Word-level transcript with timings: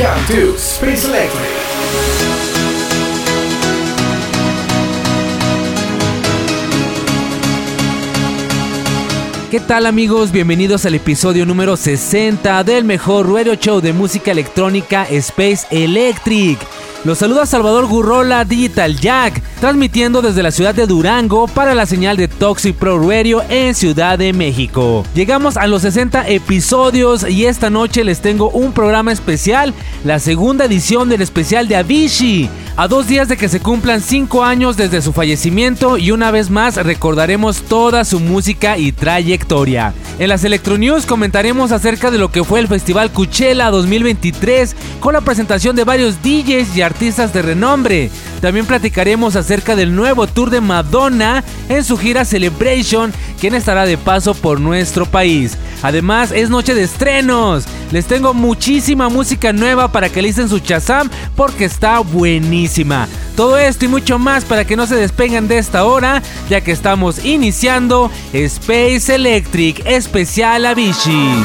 Welcome 0.00 0.26
to 0.28 0.56
Space 0.56 1.04
Electric. 1.04 1.46
¿Qué 9.50 9.60
tal 9.60 9.84
amigos? 9.84 10.32
Bienvenidos 10.32 10.86
al 10.86 10.94
episodio 10.94 11.44
número 11.44 11.76
60 11.76 12.64
del 12.64 12.84
mejor 12.84 13.30
radio 13.30 13.56
show 13.56 13.82
de 13.82 13.92
música 13.92 14.30
electrónica 14.30 15.04
Space 15.10 15.66
Electric. 15.70 16.58
Los 17.02 17.16
saluda 17.16 17.46
Salvador 17.46 17.86
Gurrola 17.86 18.44
Digital 18.44 19.00
Jack, 19.00 19.42
transmitiendo 19.58 20.20
desde 20.20 20.42
la 20.42 20.50
ciudad 20.50 20.74
de 20.74 20.86
Durango 20.86 21.48
para 21.48 21.74
la 21.74 21.86
señal 21.86 22.18
de 22.18 22.28
Toxic 22.28 22.76
Pro 22.76 22.98
Radio 22.98 23.42
en 23.48 23.74
Ciudad 23.74 24.18
de 24.18 24.34
México. 24.34 25.02
Llegamos 25.14 25.56
a 25.56 25.66
los 25.66 25.80
60 25.80 26.28
episodios 26.28 27.26
y 27.26 27.46
esta 27.46 27.70
noche 27.70 28.04
les 28.04 28.20
tengo 28.20 28.50
un 28.50 28.72
programa 28.72 29.12
especial, 29.12 29.72
la 30.04 30.18
segunda 30.18 30.66
edición 30.66 31.08
del 31.08 31.22
especial 31.22 31.68
de 31.68 31.76
Avicii. 31.76 32.50
A 32.76 32.88
dos 32.88 33.06
días 33.08 33.28
de 33.28 33.36
que 33.36 33.48
se 33.48 33.60
cumplan 33.60 34.00
5 34.00 34.44
años 34.44 34.76
desde 34.76 35.02
su 35.02 35.12
fallecimiento 35.12 35.98
y 35.98 36.12
una 36.12 36.30
vez 36.30 36.48
más 36.50 36.76
recordaremos 36.76 37.62
toda 37.62 38.04
su 38.04 38.20
música 38.20 38.78
y 38.78 38.92
trayectoria. 38.92 39.92
En 40.18 40.28
las 40.28 40.44
Electronews 40.44 41.04
comentaremos 41.04 41.72
acerca 41.72 42.10
de 42.10 42.18
lo 42.18 42.30
que 42.30 42.44
fue 42.44 42.60
el 42.60 42.68
Festival 42.68 43.10
Coachella 43.10 43.70
2023 43.70 44.76
con 45.00 45.12
la 45.14 45.20
presentación 45.20 45.76
de 45.76 45.84
varios 45.84 46.22
DJs 46.22 46.76
y 46.76 46.82
artistas 46.90 47.32
de 47.32 47.42
renombre. 47.42 48.10
También 48.40 48.66
platicaremos 48.66 49.36
acerca 49.36 49.76
del 49.76 49.94
nuevo 49.94 50.26
tour 50.26 50.50
de 50.50 50.60
Madonna 50.60 51.44
en 51.68 51.84
su 51.84 51.96
gira 51.96 52.24
Celebration, 52.24 53.12
quien 53.38 53.54
estará 53.54 53.86
de 53.86 53.96
paso 53.96 54.34
por 54.34 54.60
nuestro 54.60 55.06
país. 55.06 55.56
Además, 55.82 56.32
es 56.32 56.50
noche 56.50 56.74
de 56.74 56.82
estrenos. 56.82 57.64
Les 57.92 58.06
tengo 58.06 58.34
muchísima 58.34 59.08
música 59.08 59.52
nueva 59.52 59.92
para 59.92 60.08
que 60.08 60.20
listen 60.20 60.48
su 60.48 60.58
chazam 60.58 61.08
porque 61.36 61.64
está 61.64 62.00
buenísima. 62.00 63.08
Todo 63.36 63.56
esto 63.56 63.84
y 63.84 63.88
mucho 63.88 64.18
más 64.18 64.44
para 64.44 64.64
que 64.64 64.76
no 64.76 64.86
se 64.86 64.96
despeguen 64.96 65.48
de 65.48 65.58
esta 65.58 65.84
hora, 65.84 66.22
ya 66.48 66.60
que 66.60 66.72
estamos 66.72 67.24
iniciando 67.24 68.10
Space 68.32 69.14
Electric 69.14 69.86
especial 69.86 70.66
Avicii. 70.66 71.44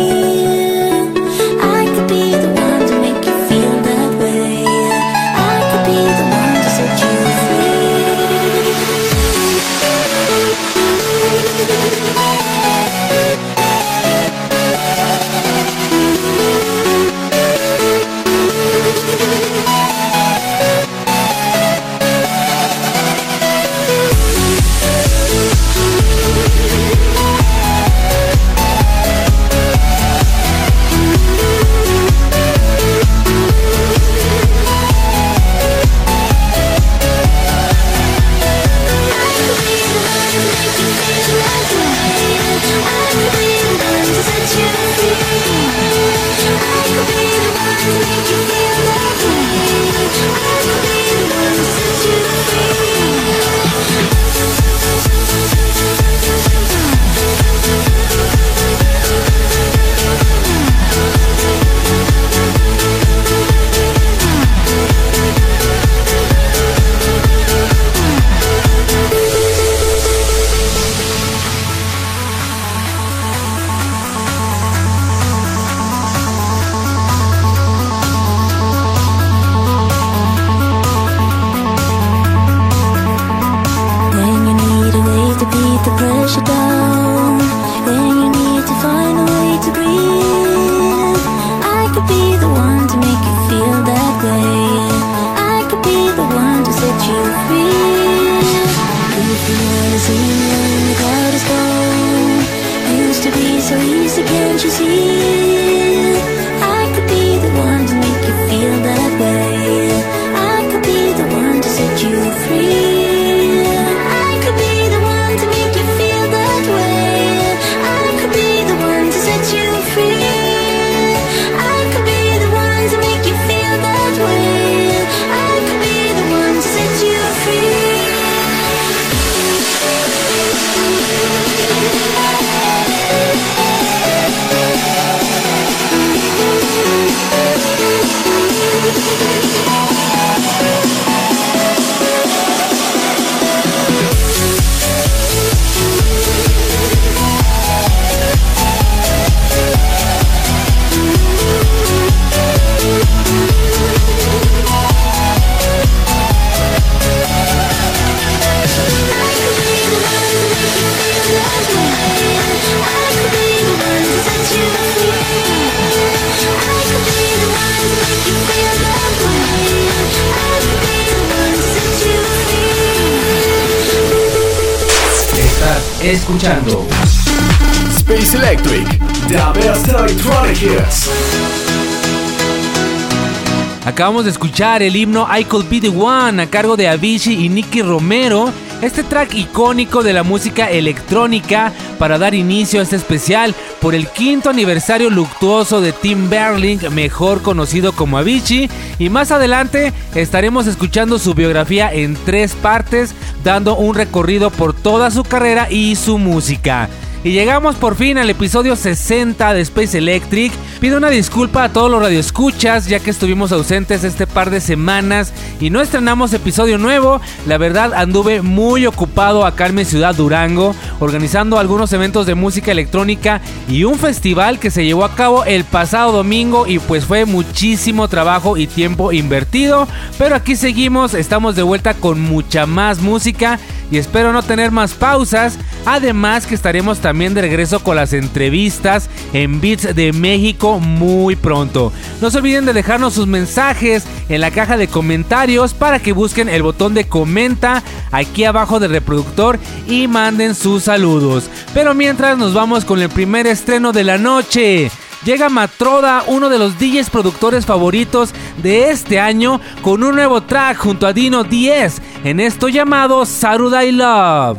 Acabamos 183.83 184.25
de 184.25 184.31
escuchar 184.31 184.83
el 184.83 184.95
himno 184.95 185.27
I 185.35 185.43
Could 185.45 185.67
Be 185.67 185.81
The 185.81 185.89
One 185.89 186.43
a 186.43 186.47
cargo 186.47 186.77
de 186.77 186.87
Avicii 186.87 187.45
y 187.45 187.49
Nicky 187.49 187.81
Romero, 187.81 188.53
este 188.83 189.03
track 189.03 189.33
icónico 189.33 190.03
de 190.03 190.13
la 190.13 190.21
música 190.21 190.69
electrónica 190.69 191.73
para 191.97 192.19
dar 192.19 192.35
inicio 192.35 192.79
a 192.79 192.83
este 192.83 192.95
especial 192.95 193.55
por 193.81 193.95
el 193.95 194.07
quinto 194.07 194.51
aniversario 194.51 195.09
luctuoso 195.09 195.81
de 195.81 195.93
Tim 195.93 196.29
Berling, 196.29 196.93
mejor 196.93 197.41
conocido 197.41 197.91
como 197.93 198.19
Avicii, 198.19 198.69
y 198.99 199.09
más 199.09 199.31
adelante 199.31 199.93
estaremos 200.13 200.67
escuchando 200.67 201.17
su 201.17 201.33
biografía 201.33 201.91
en 201.91 202.15
tres 202.23 202.53
partes, 202.53 203.15
dando 203.43 203.75
un 203.75 203.95
recorrido 203.95 204.51
por 204.51 204.75
toda 204.75 205.09
su 205.09 205.23
carrera 205.23 205.71
y 205.71 205.95
su 205.95 206.19
música. 206.19 206.87
Y 207.23 207.33
llegamos 207.33 207.75
por 207.75 207.95
fin 207.95 208.17
al 208.17 208.31
episodio 208.31 208.75
60 208.75 209.53
de 209.53 209.61
Space 209.61 209.95
Electric. 209.95 210.51
Pido 210.79 210.97
una 210.97 211.11
disculpa 211.11 211.63
a 211.63 211.69
todos 211.69 211.91
los 211.91 212.01
radioescuchas 212.01 212.87
ya 212.87 212.99
que 212.99 213.11
estuvimos 213.11 213.51
ausentes 213.51 214.03
este 214.03 214.25
par 214.25 214.49
de 214.49 214.59
semanas 214.59 215.31
y 215.59 215.69
no 215.69 215.81
estrenamos 215.81 216.33
episodio 216.33 216.79
nuevo. 216.79 217.21
La 217.45 217.59
verdad 217.59 217.93
anduve 217.93 218.41
muy 218.41 218.87
ocupado 218.87 219.45
acá 219.45 219.67
en 219.67 219.75
mi 219.75 219.85
ciudad 219.85 220.15
Durango 220.15 220.73
organizando 220.99 221.59
algunos 221.59 221.93
eventos 221.93 222.25
de 222.25 222.33
música 222.33 222.71
electrónica 222.71 223.39
y 223.69 223.83
un 223.83 223.99
festival 223.99 224.57
que 224.57 224.71
se 224.71 224.83
llevó 224.83 225.05
a 225.05 225.13
cabo 225.13 225.45
el 225.45 225.63
pasado 225.63 226.11
domingo 226.11 226.65
y 226.65 226.79
pues 226.79 227.05
fue 227.05 227.25
muchísimo 227.25 228.07
trabajo 228.07 228.57
y 228.57 228.65
tiempo 228.65 229.11
invertido. 229.11 229.87
Pero 230.17 230.33
aquí 230.33 230.55
seguimos, 230.55 231.13
estamos 231.13 231.55
de 231.55 231.61
vuelta 231.61 231.93
con 231.93 232.19
mucha 232.19 232.65
más 232.65 232.99
música 232.99 233.59
y 233.91 233.97
espero 233.97 234.33
no 234.33 234.41
tener 234.41 234.71
más 234.71 234.93
pausas. 234.93 235.59
Además 235.85 236.47
que 236.47 236.55
estaremos 236.55 236.99
también 236.99 237.33
de 237.33 237.41
regreso 237.41 237.81
con 237.81 237.95
las 237.95 238.13
entrevistas 238.13 239.09
en 239.33 239.61
Beats 239.61 239.93
de 239.93 240.13
México 240.13 240.79
muy 240.79 241.35
pronto. 241.35 241.91
No 242.21 242.31
se 242.31 242.37
olviden 242.37 242.65
de 242.65 242.73
dejarnos 242.73 243.13
sus 243.13 243.27
mensajes 243.27 244.05
en 244.29 244.41
la 244.41 244.51
caja 244.51 244.77
de 244.77 244.87
comentarios 244.87 245.73
para 245.73 245.99
que 245.99 246.13
busquen 246.13 246.49
el 246.49 246.63
botón 246.63 246.93
de 246.93 247.07
comenta 247.07 247.83
aquí 248.11 248.45
abajo 248.45 248.79
del 248.79 248.91
reproductor 248.91 249.59
y 249.87 250.07
manden 250.07 250.55
sus 250.55 250.83
saludos. 250.83 251.49
Pero 251.73 251.93
mientras 251.93 252.37
nos 252.37 252.53
vamos 252.53 252.85
con 252.85 253.01
el 253.01 253.09
primer 253.09 253.47
estreno 253.47 253.91
de 253.91 254.03
la 254.03 254.17
noche. 254.17 254.89
Llega 255.23 255.49
Matroda, 255.49 256.23
uno 256.27 256.49
de 256.49 256.57
los 256.57 256.79
DJs 256.79 257.11
productores 257.11 257.65
favoritos 257.65 258.33
de 258.61 258.89
este 258.89 259.19
año, 259.19 259.61
con 259.81 260.03
un 260.03 260.15
nuevo 260.15 260.41
track 260.41 260.77
junto 260.77 261.05
a 261.05 261.13
Dino 261.13 261.43
10 261.43 262.01
en 262.23 262.39
esto 262.39 262.69
llamado 262.69 263.25
Saturday 263.25 263.91
Love. 263.91 264.57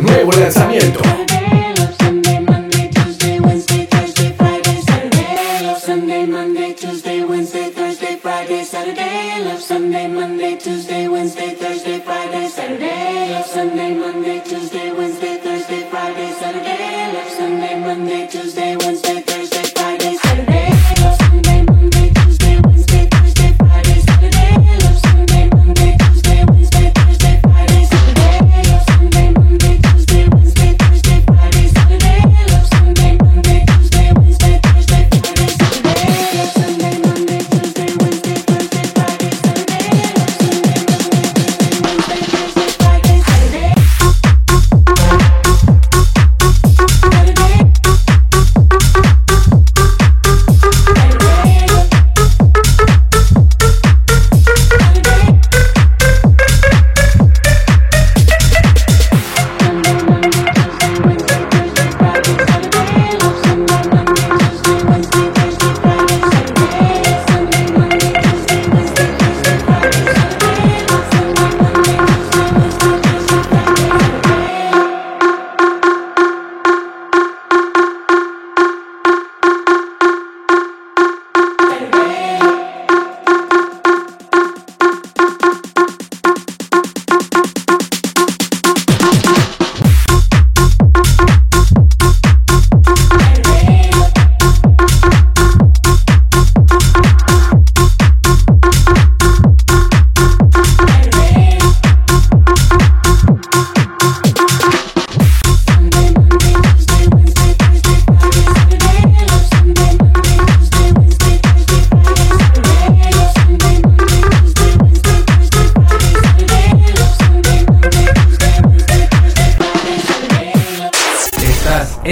Nuevo 0.00 0.32
lanzamiento. 0.32 1.00
Saturday. 8.64 9.18
Monday, 13.94 14.40
Tuesday, 14.40 14.92
Wednesday, 14.92 15.38
Thursday, 15.38 15.88
Friday, 15.90 16.32
Saturday. 16.32 16.87
Monday, 17.88 18.26
Tuesday, 18.26 18.76
Wednesday, 18.76 19.17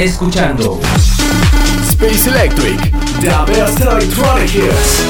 escuchando 0.03 0.79
Space 1.89 2.29
Electric, 2.29 2.79
the 3.21 3.53
best 3.53 3.81
electronic 3.81 4.55
hits. 4.55 5.03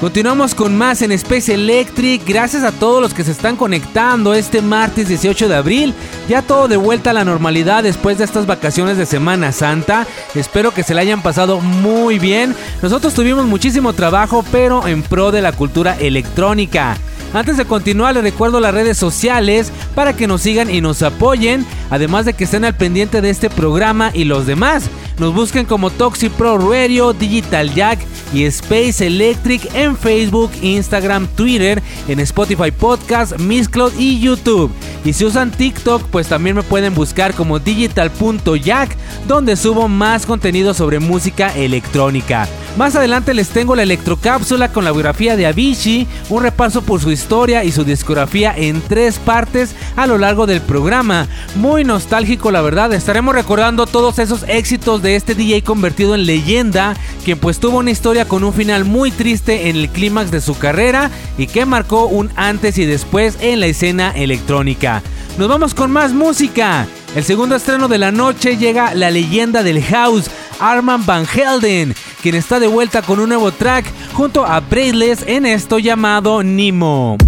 Continuamos 0.00 0.56
con 0.56 0.76
más 0.76 1.00
en 1.02 1.12
Space 1.12 1.54
Electric. 1.54 2.26
Gracias 2.26 2.64
a 2.64 2.72
todos 2.72 3.00
los 3.00 3.14
que 3.14 3.22
se 3.22 3.30
están 3.30 3.54
conectando 3.54 4.34
este 4.34 4.60
martes 4.60 5.06
18 5.06 5.48
de 5.48 5.54
abril. 5.54 5.94
Ya 6.28 6.42
todo 6.42 6.66
de 6.66 6.76
vuelta 6.76 7.10
a 7.10 7.12
la 7.12 7.24
normalidad 7.24 7.84
después 7.84 8.18
de 8.18 8.24
estas 8.24 8.46
vacaciones 8.46 8.96
de 8.96 9.06
Semana 9.06 9.52
Santa. 9.52 10.08
Espero 10.34 10.74
que 10.74 10.82
se 10.82 10.94
la 10.94 11.02
hayan 11.02 11.22
pasado 11.22 11.60
muy 11.60 12.18
bien. 12.18 12.56
Nosotros 12.82 13.14
tuvimos 13.14 13.46
muchísimo 13.46 13.92
trabajo, 13.92 14.44
pero 14.50 14.88
en 14.88 15.02
pro 15.04 15.30
de 15.30 15.42
la 15.42 15.52
cultura 15.52 15.96
electrónica. 15.96 16.96
Antes 17.34 17.56
de 17.56 17.64
continuar, 17.64 18.12
les 18.12 18.22
recuerdo 18.22 18.60
las 18.60 18.74
redes 18.74 18.98
sociales 18.98 19.72
para 19.94 20.14
que 20.14 20.26
nos 20.26 20.42
sigan 20.42 20.68
y 20.68 20.82
nos 20.82 21.02
apoyen, 21.02 21.64
además 21.88 22.26
de 22.26 22.34
que 22.34 22.44
estén 22.44 22.64
al 22.64 22.76
pendiente 22.76 23.22
de 23.22 23.30
este 23.30 23.48
programa 23.48 24.10
y 24.12 24.24
los 24.24 24.46
demás. 24.46 24.84
Nos 25.18 25.34
busquen 25.34 25.64
como 25.64 25.90
Toxi 25.90 26.28
Pro 26.28 26.58
Radio, 26.58 27.14
Digital 27.14 27.72
Jack 27.74 28.00
y 28.34 28.44
Space 28.44 29.06
Electric 29.06 29.74
en 29.74 29.96
Facebook, 29.96 30.50
Instagram, 30.60 31.26
Twitter, 31.28 31.82
en 32.06 32.20
Spotify 32.20 32.70
Podcast, 32.70 33.38
Mixcloud 33.38 33.92
y 33.98 34.20
YouTube. 34.20 34.70
Y 35.04 35.12
si 35.14 35.24
usan 35.24 35.50
TikTok, 35.50 36.02
pues 36.10 36.28
también 36.28 36.56
me 36.56 36.62
pueden 36.62 36.94
buscar 36.94 37.34
como 37.34 37.58
digital.jack, 37.58 38.96
donde 39.26 39.56
subo 39.56 39.88
más 39.88 40.26
contenido 40.26 40.74
sobre 40.74 40.98
música 40.98 41.54
electrónica. 41.56 42.48
Más 42.76 42.96
adelante 42.96 43.34
les 43.34 43.50
tengo 43.50 43.76
la 43.76 43.82
electrocápsula 43.82 44.72
con 44.72 44.84
la 44.84 44.92
biografía 44.92 45.36
de 45.36 45.46
Avicii, 45.46 46.06
un 46.30 46.42
repaso 46.42 46.82
por 46.82 47.00
su 47.00 47.10
historia 47.10 47.21
y 47.64 47.72
su 47.72 47.84
discografía 47.84 48.52
en 48.54 48.82
tres 48.82 49.18
partes 49.18 49.74
a 49.96 50.06
lo 50.06 50.18
largo 50.18 50.46
del 50.46 50.60
programa. 50.60 51.28
Muy 51.54 51.82
nostálgico 51.82 52.50
la 52.50 52.60
verdad, 52.60 52.92
estaremos 52.92 53.34
recordando 53.34 53.86
todos 53.86 54.18
esos 54.18 54.44
éxitos 54.48 55.02
de 55.02 55.16
este 55.16 55.34
DJ 55.34 55.62
convertido 55.62 56.14
en 56.14 56.26
leyenda, 56.26 56.94
quien 57.24 57.38
pues 57.38 57.58
tuvo 57.58 57.78
una 57.78 57.90
historia 57.90 58.26
con 58.26 58.44
un 58.44 58.52
final 58.52 58.84
muy 58.84 59.10
triste 59.10 59.70
en 59.70 59.76
el 59.76 59.88
clímax 59.88 60.30
de 60.30 60.40
su 60.40 60.58
carrera 60.58 61.10
y 61.38 61.46
que 61.46 61.64
marcó 61.64 62.06
un 62.06 62.30
antes 62.36 62.76
y 62.76 62.84
después 62.84 63.38
en 63.40 63.60
la 63.60 63.66
escena 63.66 64.10
electrónica. 64.10 65.02
Nos 65.38 65.48
vamos 65.48 65.74
con 65.74 65.90
más 65.90 66.12
música. 66.12 66.86
El 67.14 67.24
segundo 67.24 67.56
estreno 67.56 67.88
de 67.88 67.98
la 67.98 68.10
noche 68.10 68.56
llega 68.56 68.94
la 68.94 69.10
leyenda 69.10 69.62
del 69.62 69.82
house, 69.84 70.30
Arman 70.60 71.06
Van 71.06 71.26
Helden, 71.26 71.94
quien 72.22 72.36
está 72.36 72.60
de 72.60 72.68
vuelta 72.68 73.02
con 73.02 73.18
un 73.18 73.28
nuevo 73.28 73.50
track 73.50 73.84
junto 74.14 74.46
a 74.46 74.60
Braceless 74.60 75.24
en 75.26 75.44
esto 75.44 75.80
llamado 75.80 76.42
Nimo. 76.44 77.18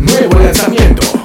Nuevo 0.00 0.38
lanzamiento. 0.40 1.15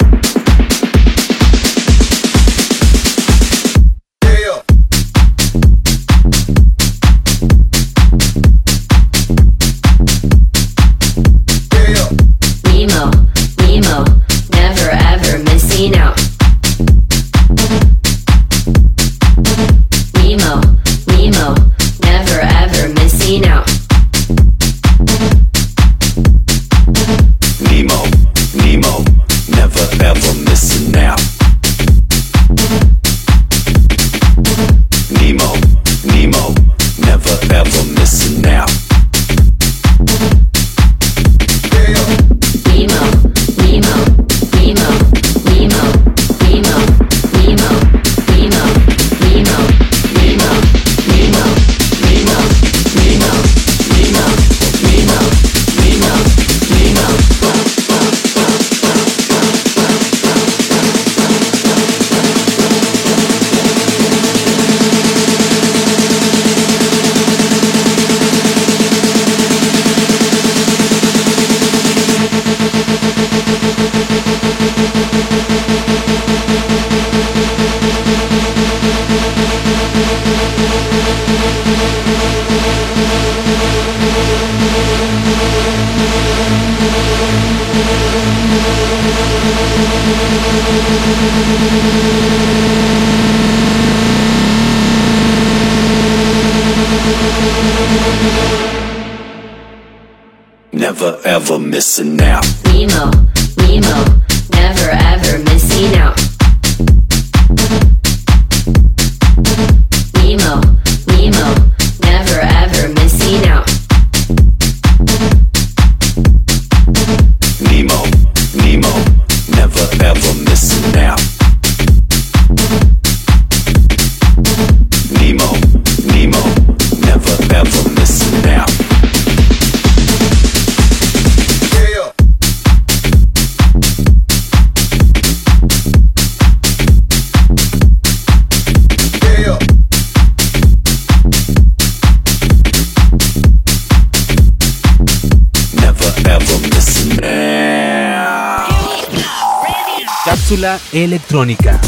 Electrónica. 150.93 151.79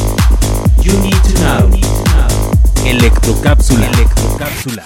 You 0.82 0.94
need 1.02 1.16
to 1.24 1.34
know. 1.40 1.70
Electrocápsula. 2.86 3.88
Electrocápsula. 3.88 4.84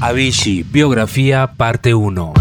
Avicii, 0.00 0.64
biografía, 0.64 1.52
parte 1.56 1.94
1. 1.94 2.32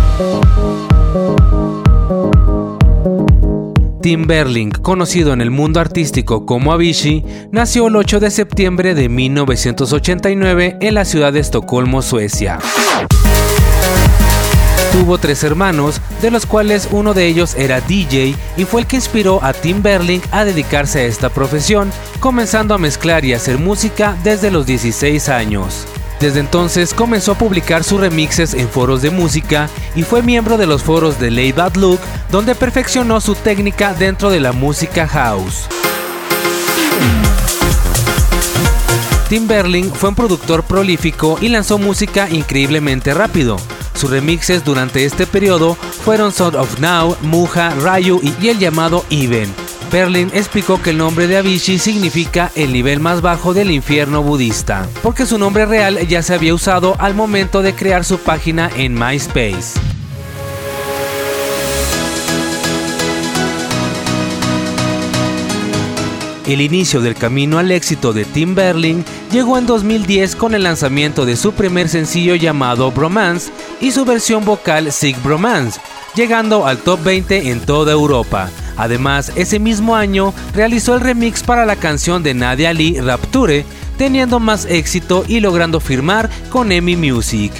Tim 4.02 4.28
Berling, 4.28 4.72
conocido 4.72 5.34
en 5.34 5.42
el 5.42 5.52
mundo 5.52 5.80
artístico 5.80 6.46
como 6.46 6.74
Avicii, 6.74 7.24
nació 7.52 7.88
el 7.88 7.96
8 7.96 8.20
de 8.20 8.32
septiembre 8.32 8.94
de 8.94 9.10
1989 9.10 10.78
en 10.82 10.94
la 10.94 11.06
ciudad 11.06 11.34
de 11.34 11.40
Estocolmo, 11.40 12.02
Suecia. 12.02 12.60
Tuvo 14.96 15.18
tres 15.18 15.44
hermanos, 15.44 16.00
de 16.22 16.32
los 16.32 16.46
cuales 16.46 16.88
uno 16.90 17.14
de 17.14 17.28
ellos 17.28 17.54
era 17.56 17.82
DJ 17.82 18.34
y 18.56 18.64
fue 18.64 18.80
el 18.80 18.88
que 18.88 18.96
inspiró 18.96 19.44
a 19.44 19.52
Tim 19.52 19.84
Berling 19.84 20.22
a 20.32 20.46
dedicarse 20.46 21.02
a 21.02 21.04
esta 21.04 21.28
profesión, 21.28 21.92
comenzando 22.22 22.74
a 22.74 22.78
mezclar 22.78 23.26
y 23.26 23.34
hacer 23.34 23.60
música 23.60 24.16
desde 24.24 24.52
los 24.52 24.66
16 24.66 25.28
años. 25.28 25.86
Desde 26.22 26.40
entonces 26.40 26.94
comenzó 26.94 27.34
a 27.34 27.38
publicar 27.38 27.84
sus 27.84 28.00
remixes 28.00 28.54
en 28.54 28.70
foros 28.70 29.02
de 29.02 29.10
música 29.10 29.68
y 29.98 30.04
fue 30.04 30.22
miembro 30.22 30.58
de 30.58 30.66
los 30.66 30.82
foros 30.82 31.20
de 31.20 31.30
Lay 31.30 31.52
Bad 31.52 31.76
Look, 31.76 32.00
donde 32.32 32.56
perfeccionó 32.56 33.20
su 33.20 33.36
técnica 33.36 33.94
dentro 33.94 34.30
de 34.30 34.40
la 34.40 34.54
música 34.54 35.06
house. 35.10 35.68
Tim 39.28 39.46
Berling 39.46 39.92
fue 39.92 40.08
un 40.08 40.16
productor 40.16 40.64
prolífico 40.64 41.38
y 41.42 41.50
lanzó 41.50 41.80
música 41.80 42.30
increíblemente 42.30 43.14
rápido. 43.14 43.58
Sus 44.06 44.12
remixes 44.12 44.64
durante 44.64 45.04
este 45.04 45.26
periodo 45.26 45.74
fueron 45.74 46.32
Sound 46.32 46.58
of 46.58 46.80
Now, 46.80 47.18
Muja, 47.24 47.72
Rayu 47.72 48.22
y 48.22 48.50
el 48.50 48.60
llamado 48.60 49.04
Even. 49.10 49.52
Berlin 49.92 50.30
explicó 50.32 50.80
que 50.80 50.92
el 50.92 51.00
nombre 51.00 51.26
de 51.26 51.38
Avicii 51.38 51.80
significa 51.80 52.52
el 52.54 52.72
nivel 52.72 53.00
más 53.00 53.22
bajo 53.22 53.56
del 53.56 53.72
infierno 53.72 54.22
budista, 54.22 54.88
porque 55.02 55.26
su 55.26 55.40
nombre 55.40 55.66
real 55.66 56.08
ya 56.08 56.22
se 56.22 56.36
había 56.36 56.54
usado 56.54 56.96
al 57.00 57.16
momento 57.16 57.64
de 57.64 57.74
crear 57.74 58.06
su 58.06 58.20
página 58.20 58.70
en 58.76 58.94
MySpace. 58.94 59.95
El 66.48 66.62
inicio 66.62 67.02
del 67.02 67.16
camino 67.16 67.58
al 67.58 67.72
éxito 67.72 68.14
de 68.14 68.24
Tim 68.24 68.54
Berling 68.54 69.04
llegó 69.32 69.58
en 69.58 69.66
2010 69.66 70.36
con 70.36 70.54
el 70.54 70.62
lanzamiento 70.64 71.26
de 71.26 71.38
su 71.38 71.54
primer 71.54 71.90
sencillo 71.90 72.36
llamado 72.36 72.92
Bromance 72.92 73.52
y 73.82 73.92
su 73.92 74.06
versión 74.06 74.46
vocal 74.46 74.92
Sick 74.92 75.22
Bromance, 75.24 75.80
llegando 76.16 76.68
al 76.68 76.78
top 76.78 77.04
20 77.04 77.50
en 77.50 77.62
toda 77.62 77.94
Europa. 77.94 78.52
Además, 78.78 79.32
ese 79.36 79.58
mismo 79.58 79.96
año 79.96 80.36
realizó 80.54 80.94
el 80.94 81.02
remix 81.02 81.42
para 81.42 81.66
la 81.66 81.78
canción 81.78 82.22
de 82.22 82.36
Nadia 82.36 82.74
Lee 82.74 83.00
Rapture, 83.00 83.66
teniendo 83.98 84.40
más 84.40 84.66
éxito 84.66 85.24
y 85.28 85.40
logrando 85.40 85.80
firmar 85.80 86.30
con 86.52 86.72
EMI 86.72 86.96
Music. 86.96 87.54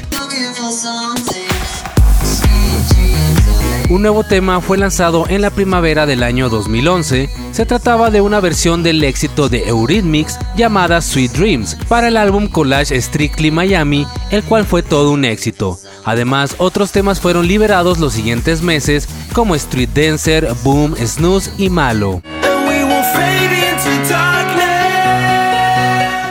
Un 3.90 4.02
nuevo 4.02 4.24
tema 4.24 4.62
fue 4.62 4.78
lanzado 4.78 5.26
en 5.28 5.42
la 5.42 5.50
primavera 5.50 6.06
del 6.06 6.22
año 6.22 6.50
2011. 6.50 7.45
Se 7.56 7.66
trataba 7.66 8.12
de 8.12 8.20
una 8.20 8.42
versión 8.42 8.84
del 8.84 9.02
éxito 9.02 9.48
de 9.48 9.70
Eurythmics 9.70 10.38
llamada 10.58 11.00
Sweet 11.00 11.32
Dreams 11.32 11.78
para 11.88 12.10
el 12.10 12.18
álbum 12.18 12.50
Collage 12.50 13.02
Strictly 13.02 13.50
Miami, 13.50 14.06
el 14.30 14.44
cual 14.44 14.66
fue 14.66 14.84
todo 14.84 15.12
un 15.12 15.24
éxito. 15.24 15.80
Además, 16.04 16.56
otros 16.58 16.92
temas 16.92 17.22
fueron 17.22 17.48
liberados 17.48 17.98
los 17.98 18.12
siguientes 18.12 18.62
meses 18.62 19.08
como 19.32 19.56
Street 19.56 19.88
Dancer, 19.94 20.50
Boom, 20.66 20.98
Snooze 20.98 21.50
y 21.58 21.70
Malo. 21.70 22.22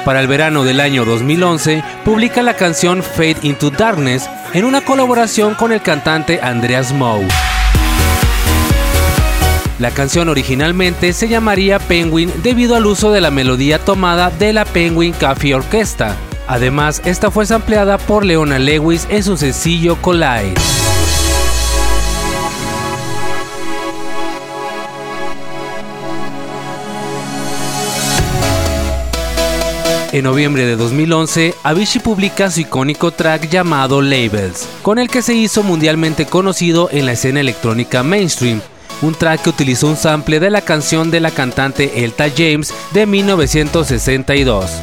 Para 0.05 0.21
el 0.21 0.29
verano 0.29 0.63
del 0.63 0.79
año 0.79 1.07
2011, 1.07 1.83
publica 2.05 2.43
la 2.43 2.53
canción 2.53 3.03
Fade 3.03 3.39
into 3.45 3.71
Darkness 3.71 4.29
en 4.53 4.67
una 4.67 4.85
colaboración 4.85 5.55
con 5.55 5.73
el 5.73 5.81
cantante 5.81 6.41
Andreas 6.43 6.93
Moe. 6.93 7.27
La 9.81 9.91
canción 9.91 10.29
originalmente 10.29 11.13
se 11.13 11.27
llamaría 11.27 11.81
Penguin 11.81 12.33
debido 12.45 12.77
al 12.77 12.87
uso 12.87 13.11
de 13.11 13.21
la 13.21 13.33
melodía 13.33 13.81
tomada 13.81 14.31
de 14.31 14.53
la 14.53 14.65
Penguin 14.65 15.13
Coffee 15.13 15.55
Orquesta. 15.55 16.17
Además, 16.47 17.03
esta 17.05 17.31
fue 17.31 17.45
sampleada 17.45 17.99
por 17.99 18.25
Leona 18.25 18.61
Lewis 18.61 19.07
en 19.11 19.25
su 19.25 19.37
sencillo 19.37 19.97
Collide. 20.01 20.55
En 30.13 30.23
noviembre 30.23 30.65
de 30.65 30.77
2011, 30.77 31.57
Avicii 31.65 32.01
publica 32.01 32.49
su 32.49 32.61
icónico 32.61 33.11
track 33.11 33.49
llamado 33.51 34.01
Labels, 34.01 34.69
con 34.83 35.01
el 35.01 35.09
que 35.09 35.23
se 35.23 35.35
hizo 35.35 35.65
mundialmente 35.65 36.27
conocido 36.27 36.89
en 36.93 37.07
la 37.07 37.13
escena 37.13 37.41
electrónica 37.41 38.05
mainstream. 38.05 38.61
Un 39.05 39.15
track 39.15 39.43
que 39.43 39.51
utilizó 39.51 39.89
un 39.89 39.99
sample 39.99 40.41
de 40.41 40.49
la 40.49 40.63
canción 40.63 41.11
de 41.11 41.21
la 41.21 41.31
cantante 41.31 42.05
Elta 42.05 42.25
James 42.35 42.73
de 42.95 43.05
1962. 43.05 44.81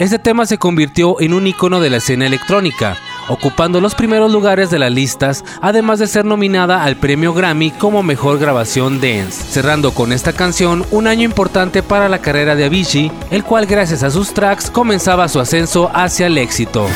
Este 0.00 0.18
tema 0.18 0.46
se 0.46 0.58
convirtió 0.58 1.20
en 1.20 1.32
un 1.32 1.46
icono 1.46 1.78
de 1.78 1.90
la 1.90 1.98
escena 1.98 2.26
electrónica, 2.26 2.96
ocupando 3.28 3.80
los 3.80 3.94
primeros 3.94 4.32
lugares 4.32 4.70
de 4.70 4.78
las 4.78 4.90
listas, 4.90 5.44
además 5.60 5.98
de 5.98 6.06
ser 6.06 6.24
nominada 6.24 6.84
al 6.84 6.96
premio 6.96 7.32
Grammy 7.34 7.70
como 7.70 8.02
mejor 8.02 8.38
grabación 8.38 9.00
dance, 9.00 9.44
cerrando 9.44 9.92
con 9.92 10.12
esta 10.12 10.32
canción 10.32 10.84
un 10.90 11.06
año 11.06 11.24
importante 11.24 11.82
para 11.82 12.08
la 12.08 12.20
carrera 12.20 12.56
de 12.56 12.64
Avicii, 12.64 13.12
el 13.30 13.44
cual 13.44 13.66
gracias 13.66 14.02
a 14.02 14.10
sus 14.10 14.34
tracks 14.34 14.70
comenzaba 14.70 15.28
su 15.28 15.40
ascenso 15.40 15.90
hacia 15.94 16.26
el 16.26 16.38
éxito. 16.38 16.86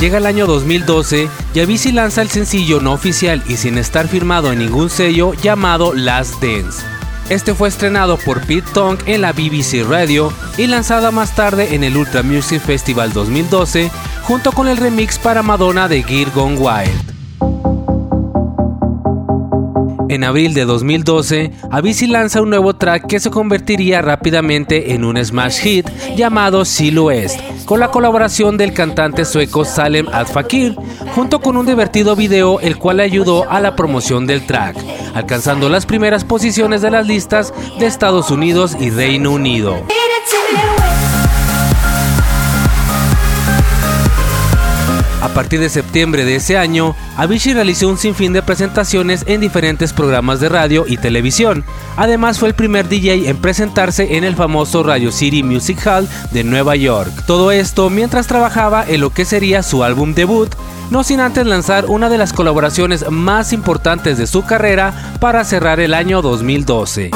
Llega 0.00 0.18
el 0.18 0.26
año 0.26 0.46
2012 0.46 1.28
y 1.54 1.60
Avicii 1.60 1.92
lanza 1.92 2.20
el 2.20 2.28
sencillo 2.28 2.80
no 2.80 2.92
oficial 2.92 3.42
y 3.48 3.56
sin 3.56 3.78
estar 3.78 4.06
firmado 4.06 4.52
en 4.52 4.58
ningún 4.58 4.90
sello 4.90 5.32
llamado 5.34 5.94
Last 5.94 6.42
Dance. 6.42 6.93
Este 7.30 7.54
fue 7.54 7.68
estrenado 7.68 8.18
por 8.18 8.42
Pete 8.42 8.68
Tong 8.74 8.98
en 9.06 9.22
la 9.22 9.32
BBC 9.32 9.82
Radio 9.88 10.30
y 10.58 10.66
lanzada 10.66 11.10
más 11.10 11.34
tarde 11.34 11.74
en 11.74 11.82
el 11.82 11.96
Ultra 11.96 12.22
Music 12.22 12.60
Festival 12.60 13.14
2012 13.14 13.90
junto 14.22 14.52
con 14.52 14.68
el 14.68 14.76
remix 14.76 15.18
para 15.18 15.42
Madonna 15.42 15.88
de 15.88 16.02
Gear 16.02 16.30
Gone 16.32 16.58
Wild. 16.58 17.14
En 20.10 20.22
abril 20.22 20.52
de 20.54 20.64
2012, 20.66 21.50
Avicii 21.72 22.08
lanza 22.08 22.42
un 22.42 22.50
nuevo 22.50 22.76
track 22.76 23.06
que 23.06 23.18
se 23.18 23.30
convertiría 23.30 24.02
rápidamente 24.02 24.92
en 24.92 25.02
un 25.02 25.16
smash 25.24 25.60
hit 25.60 25.88
llamado 26.14 26.64
Silhouette, 26.64 27.32
con 27.64 27.80
la 27.80 27.90
colaboración 27.90 28.56
del 28.56 28.74
cantante 28.74 29.24
sueco 29.24 29.64
Salem 29.64 30.06
Al-Fakir, 30.12 30.76
junto 31.14 31.40
con 31.40 31.56
un 31.56 31.66
divertido 31.66 32.14
video 32.14 32.60
el 32.60 32.76
cual 32.76 33.00
ayudó 33.00 33.50
a 33.50 33.60
la 33.60 33.74
promoción 33.74 34.26
del 34.26 34.46
track, 34.46 34.76
alcanzando 35.14 35.68
las 35.68 35.86
primeras 35.86 36.24
posiciones 36.24 36.82
de 36.82 36.90
las 36.90 37.06
listas 37.06 37.54
de 37.78 37.86
Estados 37.86 38.30
Unidos 38.30 38.76
y 38.78 38.90
Reino 38.90 39.30
Unido. 39.32 39.76
Partir 45.34 45.60
de 45.60 45.68
septiembre 45.68 46.24
de 46.24 46.36
ese 46.36 46.56
año, 46.56 46.94
Avicii 47.16 47.54
realizó 47.54 47.88
un 47.88 47.98
sinfín 47.98 48.32
de 48.32 48.42
presentaciones 48.42 49.24
en 49.26 49.40
diferentes 49.40 49.92
programas 49.92 50.40
de 50.40 50.48
radio 50.48 50.84
y 50.86 50.96
televisión. 50.96 51.64
Además 51.96 52.38
fue 52.38 52.48
el 52.48 52.54
primer 52.54 52.88
DJ 52.88 53.28
en 53.28 53.36
presentarse 53.36 54.16
en 54.16 54.24
el 54.24 54.36
famoso 54.36 54.82
Radio 54.82 55.12
City 55.12 55.42
Music 55.42 55.84
Hall 55.86 56.08
de 56.30 56.44
Nueva 56.44 56.76
York. 56.76 57.10
Todo 57.26 57.50
esto 57.50 57.90
mientras 57.90 58.26
trabajaba 58.26 58.84
en 58.86 59.00
lo 59.00 59.10
que 59.10 59.24
sería 59.24 59.62
su 59.62 59.84
álbum 59.84 60.14
debut, 60.14 60.54
no 60.90 61.02
sin 61.02 61.20
antes 61.20 61.46
lanzar 61.46 61.86
una 61.86 62.08
de 62.08 62.18
las 62.18 62.32
colaboraciones 62.32 63.10
más 63.10 63.52
importantes 63.52 64.16
de 64.18 64.26
su 64.26 64.44
carrera 64.44 65.16
para 65.20 65.44
cerrar 65.44 65.80
el 65.80 65.94
año 65.94 66.22
2012. 66.22 67.10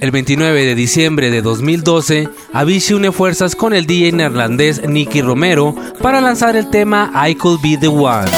El 0.00 0.10
29 0.10 0.64
de 0.64 0.74
diciembre 0.74 1.30
de 1.30 1.42
2012, 1.42 2.28
Avicii 2.52 2.94
une 2.96 3.12
fuerzas 3.12 3.54
con 3.54 3.72
el 3.72 3.86
DJ 3.86 4.12
neerlandés 4.12 4.88
Nicky 4.88 5.22
Romero 5.22 5.76
para 6.02 6.20
lanzar 6.20 6.56
el 6.56 6.70
tema 6.70 7.12
I 7.28 7.36
Could 7.36 7.60
Be 7.62 7.76
The 7.76 7.86
One. 7.88 8.30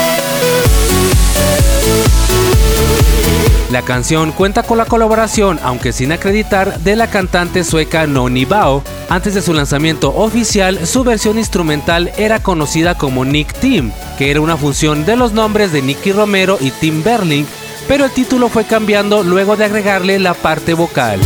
La 3.70 3.80
canción 3.80 4.32
cuenta 4.32 4.62
con 4.64 4.76
la 4.76 4.84
colaboración, 4.84 5.58
aunque 5.62 5.94
sin 5.94 6.12
acreditar, 6.12 6.78
de 6.80 6.94
la 6.94 7.08
cantante 7.08 7.64
sueca 7.64 8.06
Noni 8.06 8.44
Bao. 8.44 8.82
Antes 9.08 9.32
de 9.32 9.40
su 9.40 9.54
lanzamiento 9.54 10.14
oficial, 10.14 10.86
su 10.86 11.04
versión 11.04 11.38
instrumental 11.38 12.12
era 12.18 12.42
conocida 12.42 12.98
como 12.98 13.24
Nick 13.24 13.54
Tim, 13.54 13.90
que 14.18 14.30
era 14.30 14.42
una 14.42 14.58
función 14.58 15.06
de 15.06 15.16
los 15.16 15.32
nombres 15.32 15.72
de 15.72 15.80
Nicky 15.80 16.12
Romero 16.12 16.58
y 16.60 16.70
Tim 16.70 17.02
Berling, 17.02 17.46
pero 17.88 18.04
el 18.04 18.10
título 18.10 18.48
fue 18.48 18.64
cambiando 18.64 19.22
luego 19.22 19.56
de 19.56 19.64
agregarle 19.64 20.18
la 20.18 20.34
parte 20.34 20.74
vocal. 20.74 21.20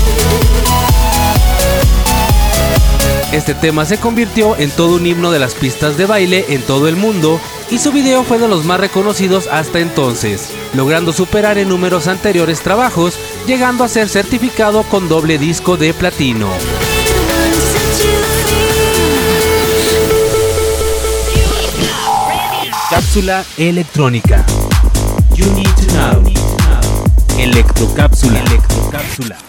Este 3.32 3.54
tema 3.54 3.84
se 3.84 3.98
convirtió 3.98 4.56
en 4.56 4.70
todo 4.70 4.96
un 4.96 5.06
himno 5.06 5.30
de 5.30 5.38
las 5.38 5.54
pistas 5.54 5.96
de 5.96 6.06
baile 6.06 6.46
en 6.48 6.62
todo 6.62 6.88
el 6.88 6.96
mundo 6.96 7.40
y 7.70 7.78
su 7.78 7.92
video 7.92 8.22
fue 8.22 8.38
de 8.38 8.48
los 8.48 8.64
más 8.64 8.80
reconocidos 8.80 9.48
hasta 9.48 9.80
entonces, 9.80 10.50
logrando 10.74 11.12
superar 11.12 11.58
en 11.58 11.68
números 11.68 12.06
anteriores 12.06 12.60
trabajos, 12.60 13.18
llegando 13.46 13.84
a 13.84 13.88
ser 13.88 14.08
certificado 14.08 14.84
con 14.84 15.08
doble 15.08 15.38
disco 15.38 15.76
de 15.76 15.92
platino. 15.92 16.48
Cápsula 22.90 23.44
electrónica. 23.58 24.46
Electrocápsula. 27.38 28.40
Electrocápsula. 28.40 29.45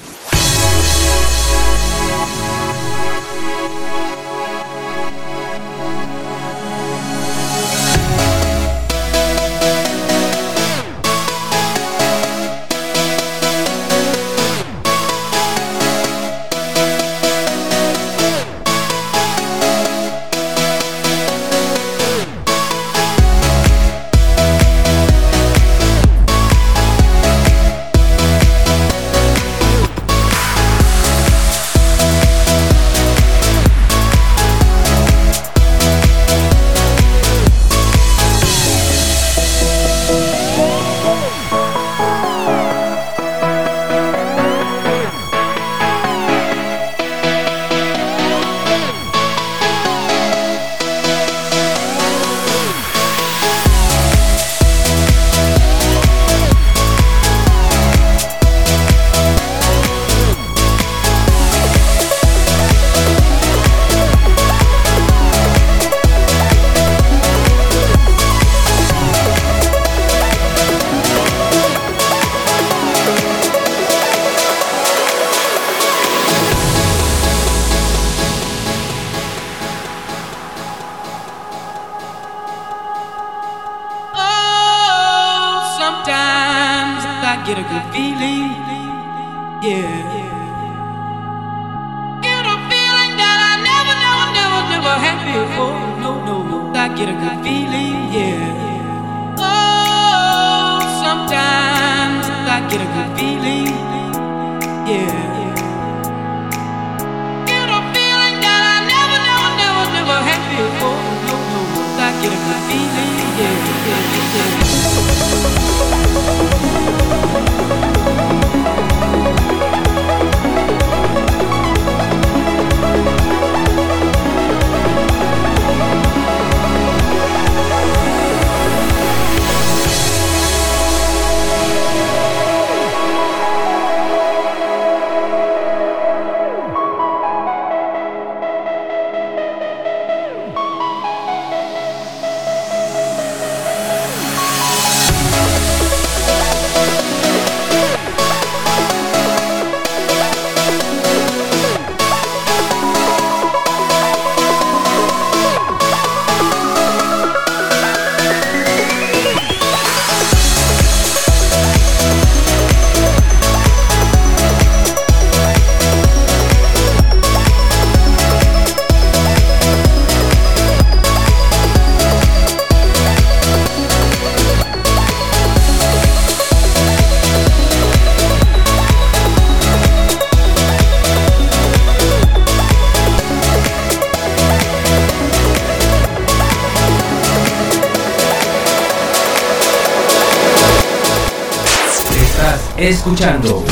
Escuchando 192.89 193.65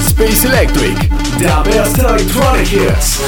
Space 0.00 0.46
Electric, 0.46 1.08
the 1.38 1.70
best 1.70 1.98
electronic 1.98 2.70
hits. 2.70 3.18